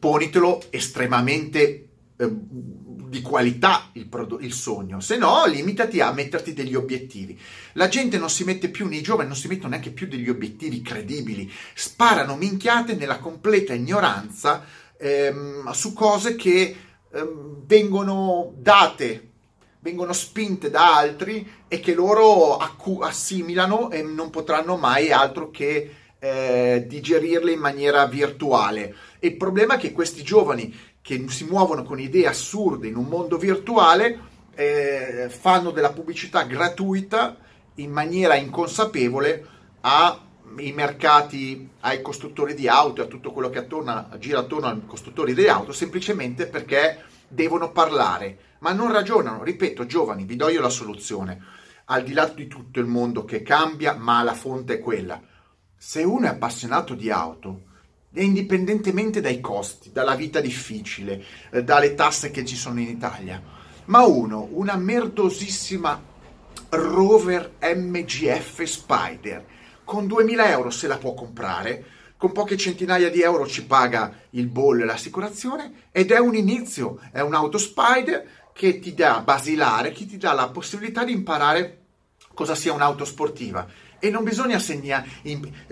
ponitelo 0.00 0.60
estremamente 0.70 1.87
eh, 2.18 2.28
di 3.08 3.22
qualità 3.22 3.90
il, 3.92 4.06
prodotto, 4.06 4.42
il 4.42 4.52
sogno, 4.52 5.00
se 5.00 5.16
no 5.16 5.46
limitati 5.46 6.00
a 6.00 6.12
metterti 6.12 6.52
degli 6.52 6.74
obiettivi. 6.74 7.38
La 7.74 7.88
gente 7.88 8.18
non 8.18 8.28
si 8.28 8.44
mette 8.44 8.68
più, 8.68 8.86
nei 8.86 9.02
giovani 9.02 9.28
non 9.28 9.36
si 9.36 9.48
mettono 9.48 9.70
neanche 9.70 9.90
più 9.90 10.08
degli 10.08 10.28
obiettivi 10.28 10.82
credibili, 10.82 11.50
sparano 11.74 12.36
minchiate 12.36 12.96
nella 12.96 13.18
completa 13.18 13.72
ignoranza 13.72 14.64
ehm, 14.98 15.70
su 15.70 15.92
cose 15.92 16.34
che 16.34 16.76
ehm, 17.10 17.62
vengono 17.64 18.52
date 18.56 19.26
vengono 19.80 20.12
spinte 20.12 20.70
da 20.70 20.96
altri 20.96 21.48
e 21.68 21.80
che 21.80 21.94
loro 21.94 22.56
accu- 22.56 23.02
assimilano 23.02 23.90
e 23.90 24.02
non 24.02 24.28
potranno 24.28 24.76
mai 24.76 25.12
altro 25.12 25.50
che 25.50 25.94
eh, 26.18 26.84
digerirle 26.86 27.52
in 27.52 27.60
maniera 27.60 28.04
virtuale. 28.06 28.94
Il 29.20 29.36
problema 29.36 29.74
è 29.74 29.78
che 29.78 29.92
questi 29.92 30.22
giovani 30.22 30.74
che 31.08 31.24
si 31.28 31.44
muovono 31.44 31.84
con 31.84 31.98
idee 31.98 32.26
assurde 32.26 32.86
in 32.86 32.94
un 32.94 33.06
mondo 33.06 33.38
virtuale 33.38 34.20
eh, 34.54 35.28
fanno 35.30 35.70
della 35.70 35.90
pubblicità 35.90 36.42
gratuita 36.42 37.38
in 37.76 37.90
maniera 37.90 38.34
inconsapevole 38.34 39.46
ai 39.80 40.72
mercati, 40.74 41.66
ai 41.80 42.02
costruttori 42.02 42.52
di 42.52 42.68
auto, 42.68 43.00
a 43.00 43.06
tutto 43.06 43.32
quello 43.32 43.48
che 43.48 43.60
attorno, 43.60 44.06
gira 44.18 44.40
attorno 44.40 44.66
ai 44.66 44.82
costruttori 44.84 45.32
di 45.32 45.48
auto, 45.48 45.72
semplicemente 45.72 46.46
perché 46.46 47.02
devono 47.26 47.72
parlare, 47.72 48.56
ma 48.58 48.72
non 48.72 48.92
ragionano. 48.92 49.42
Ripeto, 49.42 49.86
giovani, 49.86 50.24
vi 50.24 50.36
do 50.36 50.50
io 50.50 50.60
la 50.60 50.68
soluzione. 50.68 51.42
Al 51.86 52.02
di 52.02 52.12
là 52.12 52.26
di 52.26 52.48
tutto 52.48 52.80
il 52.80 52.86
mondo 52.86 53.24
che 53.24 53.40
cambia, 53.40 53.94
ma 53.94 54.22
la 54.22 54.34
fonte 54.34 54.74
è 54.74 54.78
quella. 54.78 55.18
Se 55.74 56.02
uno 56.02 56.26
è 56.26 56.28
appassionato 56.28 56.92
di 56.92 57.10
auto, 57.10 57.62
e 58.12 58.24
indipendentemente 58.24 59.20
dai 59.20 59.40
costi, 59.40 59.92
dalla 59.92 60.14
vita 60.14 60.40
difficile, 60.40 61.22
eh, 61.50 61.62
dalle 61.62 61.94
tasse 61.94 62.30
che 62.30 62.44
ci 62.44 62.56
sono 62.56 62.80
in 62.80 62.88
Italia. 62.88 63.42
Ma 63.86 64.04
uno, 64.04 64.48
una 64.52 64.76
merdosissima 64.76 66.02
Rover 66.70 67.54
MGF 67.60 68.62
Spider, 68.62 69.44
con 69.84 70.06
2000 70.06 70.50
euro 70.50 70.70
se 70.70 70.86
la 70.86 70.98
può 70.98 71.14
comprare, 71.14 71.84
con 72.16 72.32
poche 72.32 72.56
centinaia 72.56 73.10
di 73.10 73.22
euro 73.22 73.46
ci 73.46 73.64
paga 73.64 74.12
il 74.30 74.48
bollo 74.48 74.82
e 74.82 74.86
l'assicurazione 74.86 75.86
ed 75.92 76.10
è 76.10 76.18
un 76.18 76.34
inizio, 76.34 77.00
è 77.12 77.20
un'auto 77.20 77.58
Spider 77.58 78.26
che 78.52 78.80
ti 78.80 78.92
dà 78.92 79.20
basilare, 79.20 79.92
che 79.92 80.04
ti 80.04 80.16
dà 80.16 80.32
la 80.32 80.48
possibilità 80.48 81.04
di 81.04 81.12
imparare 81.12 81.76
cosa 82.34 82.54
sia 82.54 82.72
un'auto 82.72 83.04
sportiva 83.04 83.66
e 83.98 84.10
non 84.10 84.24
bisogna 84.24 84.58
segna, 84.58 85.04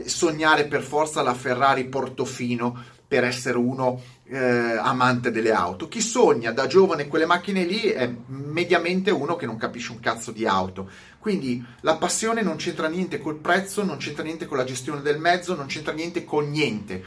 sognare 0.05 0.67
per 0.67 0.83
forza 0.83 1.23
la 1.23 1.35
Ferrari 1.35 1.85
Portofino 1.85 2.95
per 3.07 3.23
essere 3.23 3.57
uno 3.57 4.03
eh, 4.25 4.37
amante 4.37 5.31
delle 5.31 5.53
auto. 5.53 5.89
Chi 5.89 6.01
sogna 6.01 6.51
da 6.51 6.67
giovane 6.67 7.07
quelle 7.07 7.27
macchine 7.27 7.65
lì 7.65 7.83
è 7.83 8.13
mediamente 8.27 9.11
uno 9.11 9.37
che 9.37 9.47
non 9.47 9.57
capisce 9.57 9.93
un 9.93 10.01
cazzo 10.01 10.33
di 10.33 10.45
auto. 10.45 10.91
Quindi 11.19 11.65
la 11.81 11.97
passione 11.97 12.43
non 12.43 12.57
c'entra 12.57 12.89
niente 12.89 13.21
col 13.21 13.37
prezzo, 13.37 13.85
non 13.85 13.99
c'entra 13.99 14.25
niente 14.25 14.47
con 14.47 14.57
la 14.57 14.65
gestione 14.65 15.03
del 15.03 15.19
mezzo, 15.19 15.55
non 15.55 15.67
c'entra 15.67 15.93
niente 15.93 16.25
con 16.25 16.51
niente. 16.51 17.03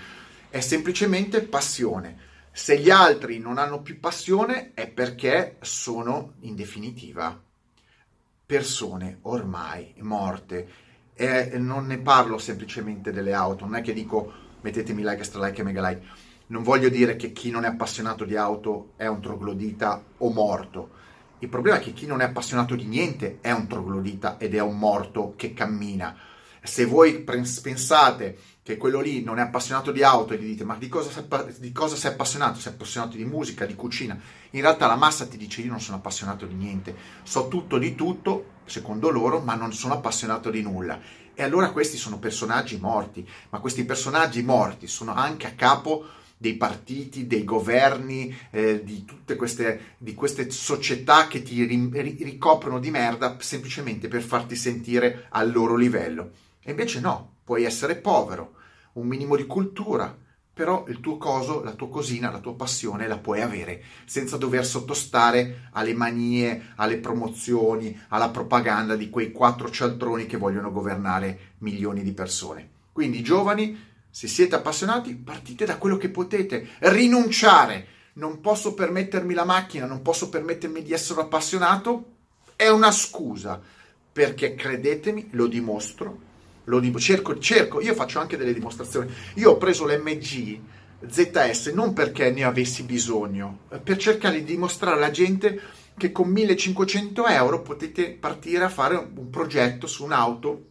È 0.50 0.62
semplicemente 0.62 1.42
passione. 1.42 2.28
Se 2.52 2.80
gli 2.80 2.90
altri 2.90 3.40
non 3.40 3.58
hanno 3.58 3.82
più 3.82 4.00
passione 4.00 4.72
è 4.74 4.88
perché 4.88 5.58
sono 5.62 6.34
in 6.42 6.56
definitiva 6.56 7.40
persone 8.46 9.20
ormai 9.22 9.94
morte 10.00 10.68
e 11.20 11.58
non 11.58 11.86
ne 11.86 11.98
parlo 11.98 12.38
semplicemente 12.38 13.12
delle 13.12 13.34
auto, 13.34 13.66
non 13.66 13.76
è 13.76 13.82
che 13.82 13.92
dico 13.92 14.32
mettetemi 14.62 15.02
like, 15.02 15.18
extra 15.18 15.46
e 15.46 15.64
mega 15.64 15.86
like. 15.86 16.02
Non 16.48 16.64
voglio 16.64 16.88
dire 16.88 17.18
che 17.18 17.34
chi 17.34 17.52
non 17.52 17.66
è 17.66 17.68
appassionato 17.68 18.24
di 18.24 18.38
auto 18.38 18.94
è 18.96 19.06
un 19.06 19.20
troglodita 19.20 20.02
o 20.20 20.32
morto. 20.32 20.92
Il 21.40 21.50
problema 21.50 21.76
è 21.76 21.82
che 21.82 21.92
chi 21.92 22.06
non 22.06 22.22
è 22.22 22.24
appassionato 22.24 22.74
di 22.74 22.86
niente 22.86 23.40
è 23.42 23.52
un 23.52 23.68
troglodita 23.68 24.38
ed 24.38 24.56
è 24.56 24.62
un 24.62 24.80
morto 24.80 25.34
che 25.36 25.54
cammina. 25.54 26.16
Se 26.64 26.86
voi 26.86 27.20
pensate 27.20 28.38
che 28.64 28.78
quello 28.78 29.02
lì 29.02 29.22
non 29.22 29.40
è 29.40 29.42
appassionato 29.42 29.92
di 29.92 30.04
auto 30.04 30.34
e 30.34 30.38
gli 30.38 30.46
dite 30.46 30.64
ma 30.64 30.76
di 30.76 30.88
cosa, 30.88 31.10
sei, 31.10 31.26
di 31.60 31.74
cosa 31.74 31.98
sei 31.98 32.12
appassionato? 32.12 32.60
Sei 32.60 32.72
appassionato 32.72 33.18
di 33.18 33.26
musica, 33.26 33.66
di 33.66 33.76
cucina? 33.76 34.18
In 34.52 34.62
realtà 34.62 34.88
la 34.88 34.96
massa 34.96 35.28
ti 35.28 35.36
dice 35.36 35.62
io 35.62 35.72
non 35.72 35.82
sono 35.82 35.98
appassionato 35.98 36.46
di 36.46 36.56
niente, 36.56 36.96
so 37.24 37.50
tutto 37.50 37.78
di 37.78 37.94
tutto, 37.94 38.59
secondo 38.70 39.10
loro, 39.10 39.40
ma 39.40 39.56
non 39.56 39.74
sono 39.74 39.96
appassionato 39.96 40.50
di 40.50 40.62
nulla. 40.62 41.00
E 41.34 41.44
allora 41.44 41.72
questi 41.72 41.98
sono 41.98 42.20
personaggi 42.20 42.78
morti, 42.78 43.28
ma 43.50 43.60
questi 43.60 43.86
personaggi 43.86 44.44
morti 44.44 44.88
sono 44.88 45.14
anche 45.14 45.48
a 45.48 45.54
capo 45.54 46.06
dei 46.36 46.56
partiti, 46.56 47.28
dei 47.28 47.44
governi, 47.44 48.34
eh, 48.52 48.82
di 48.84 49.04
tutte 49.04 49.36
queste, 49.36 49.96
di 49.98 50.14
queste, 50.14 50.50
società 50.50 51.28
che 51.28 51.42
ti 51.42 51.66
ri, 51.66 51.90
ricoprono 52.24 52.80
di 52.80 52.92
merda 52.92 53.36
semplicemente 53.40 54.08
per 54.08 54.22
farti 54.22 54.56
sentire 54.56 55.26
al 55.30 55.52
loro 55.52 55.76
livello. 55.76 56.32
E 56.64 56.72
invece 56.72 57.02
no, 57.02 57.36
puoi 57.44 57.66
essere 57.66 57.98
povero, 57.98 58.56
un 58.94 59.08
minimo 59.08 59.36
di 59.36 59.46
cultura, 59.46 60.18
però 60.60 60.84
il 60.90 61.00
tuo 61.00 61.16
coso, 61.16 61.64
la 61.64 61.72
tua 61.72 61.88
cosina, 61.88 62.30
la 62.30 62.42
tua 62.42 62.54
passione 62.54 63.08
la 63.08 63.18
puoi 63.18 63.40
avere 63.40 63.82
senza 64.04 64.36
dover 64.36 64.66
sottostare 64.66 65.70
alle 65.72 65.94
manie, 65.94 66.74
alle 66.76 66.98
promozioni, 66.98 67.98
alla 68.10 68.28
propaganda 68.28 68.98
di 68.98 69.10
quei 69.10 69.32
quattro 69.32 69.72
cialtroni 69.72 70.26
che 70.26 70.36
vogliono 70.36 70.70
governare 70.70 71.54
milioni 71.60 72.04
di 72.04 72.12
persone. 72.12 72.70
Quindi 72.92 73.24
giovani, 73.24 73.82
se 74.10 74.28
siete 74.28 74.56
appassionati, 74.56 75.16
partite 75.16 75.64
da 75.64 75.78
quello 75.78 75.96
che 75.96 76.10
potete, 76.10 76.68
rinunciare. 76.80 77.88
Non 78.16 78.42
posso 78.42 78.74
permettermi 78.74 79.34
la 79.34 79.46
macchina, 79.46 79.86
non 79.86 80.02
posso 80.02 80.28
permettermi 80.28 80.84
di 80.84 80.92
essere 80.92 81.22
appassionato, 81.22 82.16
è 82.58 82.68
una 82.68 82.92
scusa, 82.92 83.62
perché 84.12 84.56
credetemi, 84.56 85.30
lo 85.32 85.48
dimostro, 85.48 86.28
lo 86.70 87.00
cerco, 87.00 87.38
cerco, 87.40 87.82
io 87.82 87.94
faccio 87.94 88.20
anche 88.20 88.38
delle 88.38 88.54
dimostrazioni. 88.54 89.12
Io 89.36 89.52
ho 89.52 89.58
preso 89.58 89.86
l'MG 89.86 90.60
ZS 91.08 91.68
non 91.68 91.94
perché 91.94 92.30
ne 92.30 92.44
avessi 92.44 92.84
bisogno, 92.84 93.60
per 93.84 93.98
cercare 93.98 94.40
di 94.40 94.44
dimostrare 94.44 94.98
alla 94.98 95.12
gente 95.12 95.62
che 95.98 96.12
con 96.12 96.30
1500 96.30 97.26
euro 97.28 97.62
potete 97.62 98.12
partire 98.12 98.64
a 98.64 98.70
fare 98.70 98.96
un 98.96 99.30
progetto 99.30 99.88
su 99.88 100.04
un'auto 100.04 100.66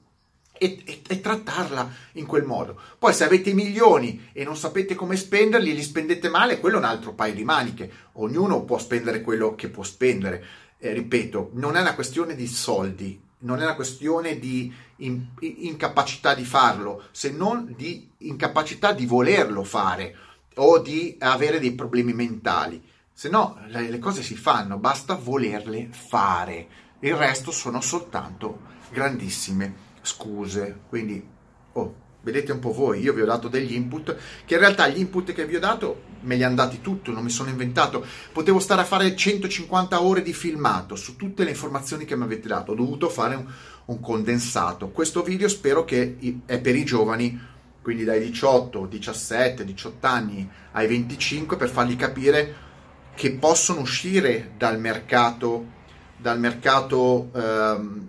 e, 0.52 0.82
e, 0.84 1.02
e, 1.06 1.20
trattarla 1.20 1.90
in 2.12 2.26
quel 2.26 2.44
modo. 2.44 2.80
Poi 2.98 3.12
se 3.12 3.24
avete 3.24 3.52
milioni 3.52 4.28
e 4.32 4.44
non 4.44 4.56
sapete 4.56 4.94
come 4.94 5.16
spenderli, 5.16 5.74
li 5.74 5.82
spendete 5.82 6.28
male, 6.28 6.58
quello 6.58 6.76
è 6.76 6.80
un 6.80 6.84
altro 6.84 7.14
paio 7.14 7.34
di 7.34 7.44
maniche. 7.44 7.90
Ognuno 8.14 8.64
può 8.64 8.78
spendere 8.78 9.20
quello 9.20 9.54
che 9.54 9.68
può 9.68 9.82
spendere. 9.82 10.44
Eh, 10.78 10.92
ripeto, 10.92 11.50
non 11.54 11.76
è 11.76 11.80
una 11.80 11.94
questione 11.94 12.34
di 12.34 12.46
soldi, 12.46 13.20
non 13.40 13.60
è 13.60 13.64
una 13.64 13.74
questione 13.74 14.38
di 14.38 14.72
in, 14.96 15.26
incapacità 15.40 16.34
di 16.34 16.44
farlo, 16.44 17.04
se 17.10 17.30
non 17.30 17.74
di 17.76 18.10
incapacità 18.18 18.92
di 18.92 19.06
volerlo 19.06 19.64
fare 19.64 20.16
o 20.54 20.78
di 20.78 21.16
avere 21.20 21.60
dei 21.60 21.74
problemi 21.74 22.12
mentali. 22.12 22.82
Se 23.12 23.28
no, 23.28 23.58
le, 23.66 23.90
le 23.90 23.98
cose 23.98 24.22
si 24.22 24.36
fanno, 24.36 24.78
basta 24.78 25.14
volerle 25.14 25.88
fare. 25.90 26.68
Il 27.00 27.14
resto 27.14 27.50
sono 27.50 27.80
soltanto 27.80 28.60
grandissime 28.90 29.86
scuse. 30.02 30.80
Quindi, 30.88 31.24
oh, 31.72 31.94
Vedete 32.30 32.52
un 32.52 32.58
po' 32.58 32.74
voi, 32.74 33.00
io 33.00 33.14
vi 33.14 33.22
ho 33.22 33.24
dato 33.24 33.48
degli 33.48 33.72
input, 33.72 34.14
che 34.44 34.54
in 34.54 34.60
realtà 34.60 34.86
gli 34.86 34.98
input 34.98 35.32
che 35.32 35.46
vi 35.46 35.56
ho 35.56 35.60
dato 35.60 36.02
me 36.20 36.36
li 36.36 36.42
hanno 36.42 36.56
dati 36.56 36.82
tutto, 36.82 37.10
non 37.10 37.24
mi 37.24 37.30
sono 37.30 37.48
inventato. 37.48 38.04
Potevo 38.32 38.58
stare 38.58 38.82
a 38.82 38.84
fare 38.84 39.16
150 39.16 40.02
ore 40.02 40.20
di 40.20 40.34
filmato 40.34 40.94
su 40.94 41.16
tutte 41.16 41.42
le 41.42 41.50
informazioni 41.50 42.04
che 42.04 42.16
mi 42.16 42.24
avete 42.24 42.48
dato, 42.48 42.72
ho 42.72 42.74
dovuto 42.74 43.08
fare 43.08 43.34
un, 43.34 43.46
un 43.86 44.00
condensato. 44.00 44.90
Questo 44.90 45.22
video 45.22 45.48
spero 45.48 45.86
che 45.86 46.18
è 46.44 46.60
per 46.60 46.76
i 46.76 46.84
giovani, 46.84 47.40
quindi 47.80 48.04
dai 48.04 48.20
18, 48.20 48.84
17, 48.84 49.64
18 49.64 50.06
anni 50.06 50.46
ai 50.72 50.86
25, 50.86 51.56
per 51.56 51.70
fargli 51.70 51.96
capire 51.96 52.66
che 53.14 53.32
possono 53.32 53.80
uscire 53.80 54.52
dal 54.58 54.78
mercato, 54.78 55.76
dal 56.18 56.38
mercato 56.38 57.30
ehm, 57.34 58.06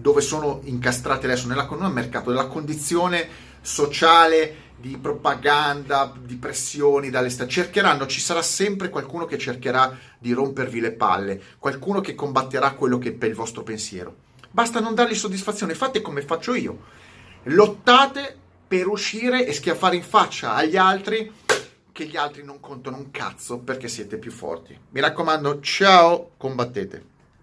dove 0.00 0.20
sono 0.20 0.60
incastrate 0.64 1.26
adesso 1.26 1.46
nella, 1.46 1.68
non 1.78 1.92
mercato, 1.92 2.30
nella 2.30 2.46
condizione 2.46 3.28
sociale 3.60 4.64
di 4.76 4.98
propaganda, 4.98 6.12
di 6.18 6.36
pressioni 6.36 7.10
dall'esterno. 7.10 7.50
Cercheranno, 7.50 8.06
ci 8.06 8.20
sarà 8.20 8.42
sempre 8.42 8.88
qualcuno 8.88 9.24
che 9.24 9.38
cercherà 9.38 9.96
di 10.18 10.32
rompervi 10.32 10.80
le 10.80 10.92
palle, 10.92 11.42
qualcuno 11.58 12.00
che 12.00 12.14
combatterà 12.14 12.72
quello 12.72 12.98
che 12.98 13.16
è 13.18 13.24
il 13.24 13.34
vostro 13.34 13.62
pensiero. 13.62 14.24
Basta 14.50 14.80
non 14.80 14.94
dargli 14.94 15.14
soddisfazione, 15.14 15.74
fate 15.74 16.00
come 16.00 16.22
faccio 16.22 16.54
io. 16.54 16.84
Lottate 17.44 18.36
per 18.66 18.88
uscire 18.88 19.46
e 19.46 19.52
schiaffare 19.52 19.96
in 19.96 20.02
faccia 20.02 20.54
agli 20.54 20.76
altri 20.76 21.32
che 21.92 22.04
gli 22.06 22.16
altri 22.16 22.44
non 22.44 22.60
contano 22.60 22.98
un 22.98 23.10
cazzo 23.10 23.58
perché 23.58 23.88
siete 23.88 24.18
più 24.18 24.30
forti. 24.30 24.78
Mi 24.90 25.00
raccomando, 25.00 25.60
ciao, 25.60 26.32
combattete. 26.36 27.14